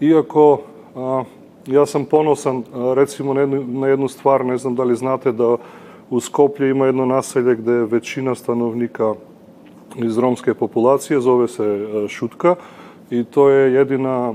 Iako 0.00 0.60
a, 0.96 1.24
ja 1.66 1.86
sam 1.86 2.04
ponosan 2.04 2.62
recimo 2.94 3.34
na 3.34 3.40
jednu, 3.40 3.64
na 3.66 3.86
jednu 3.86 4.08
stvar, 4.08 4.44
ne 4.44 4.58
znam 4.58 4.74
da 4.74 4.84
li 4.84 4.96
znate 4.96 5.32
da 5.32 5.56
u 6.10 6.20
Skoplje 6.20 6.70
ima 6.70 6.86
jedno 6.86 7.06
naselje 7.06 7.54
gde 7.54 7.72
većina 7.72 8.34
stanovnika 8.34 9.14
iz 9.96 10.18
romske 10.18 10.54
populacije, 10.54 11.20
zove 11.20 11.48
se 11.48 11.64
e, 11.64 12.08
Šutka 12.08 12.54
i 13.10 13.24
to 13.24 13.48
je 13.48 13.72
jedina, 13.72 14.34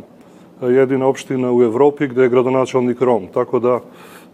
jedina 0.61 1.07
opština 1.07 1.51
u 1.51 1.63
Evropi 1.63 2.07
gde 2.07 2.23
je 2.23 2.29
gradonačelnik 2.29 3.01
Rom. 3.01 3.27
Tako 3.33 3.59
da, 3.59 3.79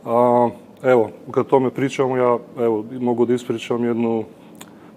a, 0.06 0.50
evo, 0.84 1.10
kad 1.32 1.46
tome 1.46 1.70
pričamo, 1.70 2.18
ja 2.18 2.38
evo, 2.60 2.86
mogu 3.00 3.26
da 3.26 3.34
ispričam 3.34 3.84
jednu 3.84 4.24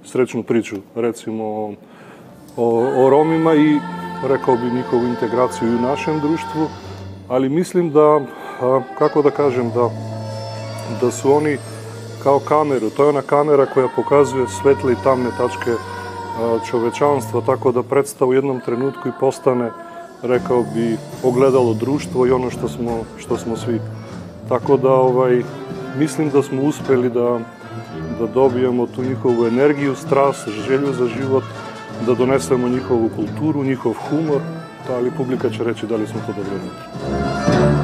srećnu 0.04 0.42
priču, 0.42 0.76
recimo 0.94 1.44
o, 1.44 1.72
o, 2.56 3.04
o 3.06 3.10
Romima 3.10 3.54
i 3.54 3.78
rekao 4.28 4.56
bi 4.56 4.76
njihovu 4.76 5.04
integraciju 5.06 5.68
i 5.68 5.74
u 5.74 5.80
našem 5.80 6.20
društvu, 6.20 6.66
ali 7.28 7.48
mislim 7.48 7.90
da, 7.90 8.20
a, 8.60 8.80
kako 8.98 9.22
da 9.22 9.30
kažem, 9.30 9.70
da, 9.74 9.90
da 11.00 11.10
su 11.10 11.32
oni 11.32 11.56
kao 12.22 12.38
kameru, 12.38 12.90
to 12.90 13.02
je 13.02 13.08
ona 13.08 13.22
kamera 13.22 13.66
koja 13.66 13.88
pokazuje 13.96 14.46
svetle 14.48 14.92
i 14.92 14.96
tamne 15.04 15.30
tačke 15.38 15.70
čovečanstva, 16.70 17.40
tako 17.40 17.72
da 17.72 17.82
predstav 17.82 18.28
u 18.28 18.34
jednom 18.34 18.60
trenutku 18.60 19.08
i 19.08 19.18
postane, 19.20 19.70
rekao 20.22 20.62
bi, 20.74 20.96
ogledalo 21.22 21.74
društvo 21.74 22.26
i 22.26 22.30
ono 22.30 22.50
što 22.50 22.68
smo, 22.68 23.04
što 23.18 23.38
smo 23.38 23.56
svi. 23.56 23.80
Tako 24.48 24.76
da 24.76 24.92
ovaj, 24.92 25.42
mislim 25.98 26.30
da 26.30 26.42
smo 26.42 26.62
uspeli 26.62 27.10
da, 27.10 27.38
da 28.18 28.26
dobijemo 28.26 28.86
tu 28.86 29.02
njihovu 29.02 29.46
energiju, 29.46 29.94
strast, 29.94 30.48
želju 30.48 30.92
za 30.92 31.06
život, 31.06 31.44
da 32.06 32.14
donesemo 32.14 32.68
njihovu 32.68 33.10
kulturu, 33.16 33.64
njihov 33.64 33.92
humor, 33.92 34.40
ali 34.90 35.10
publika 35.10 35.50
će 35.50 35.64
reći 35.64 35.86
da 35.86 35.96
li 35.96 36.06
smo 36.06 36.20
to 36.26 36.32
dobro 36.32 36.52
napravili. 36.52 37.81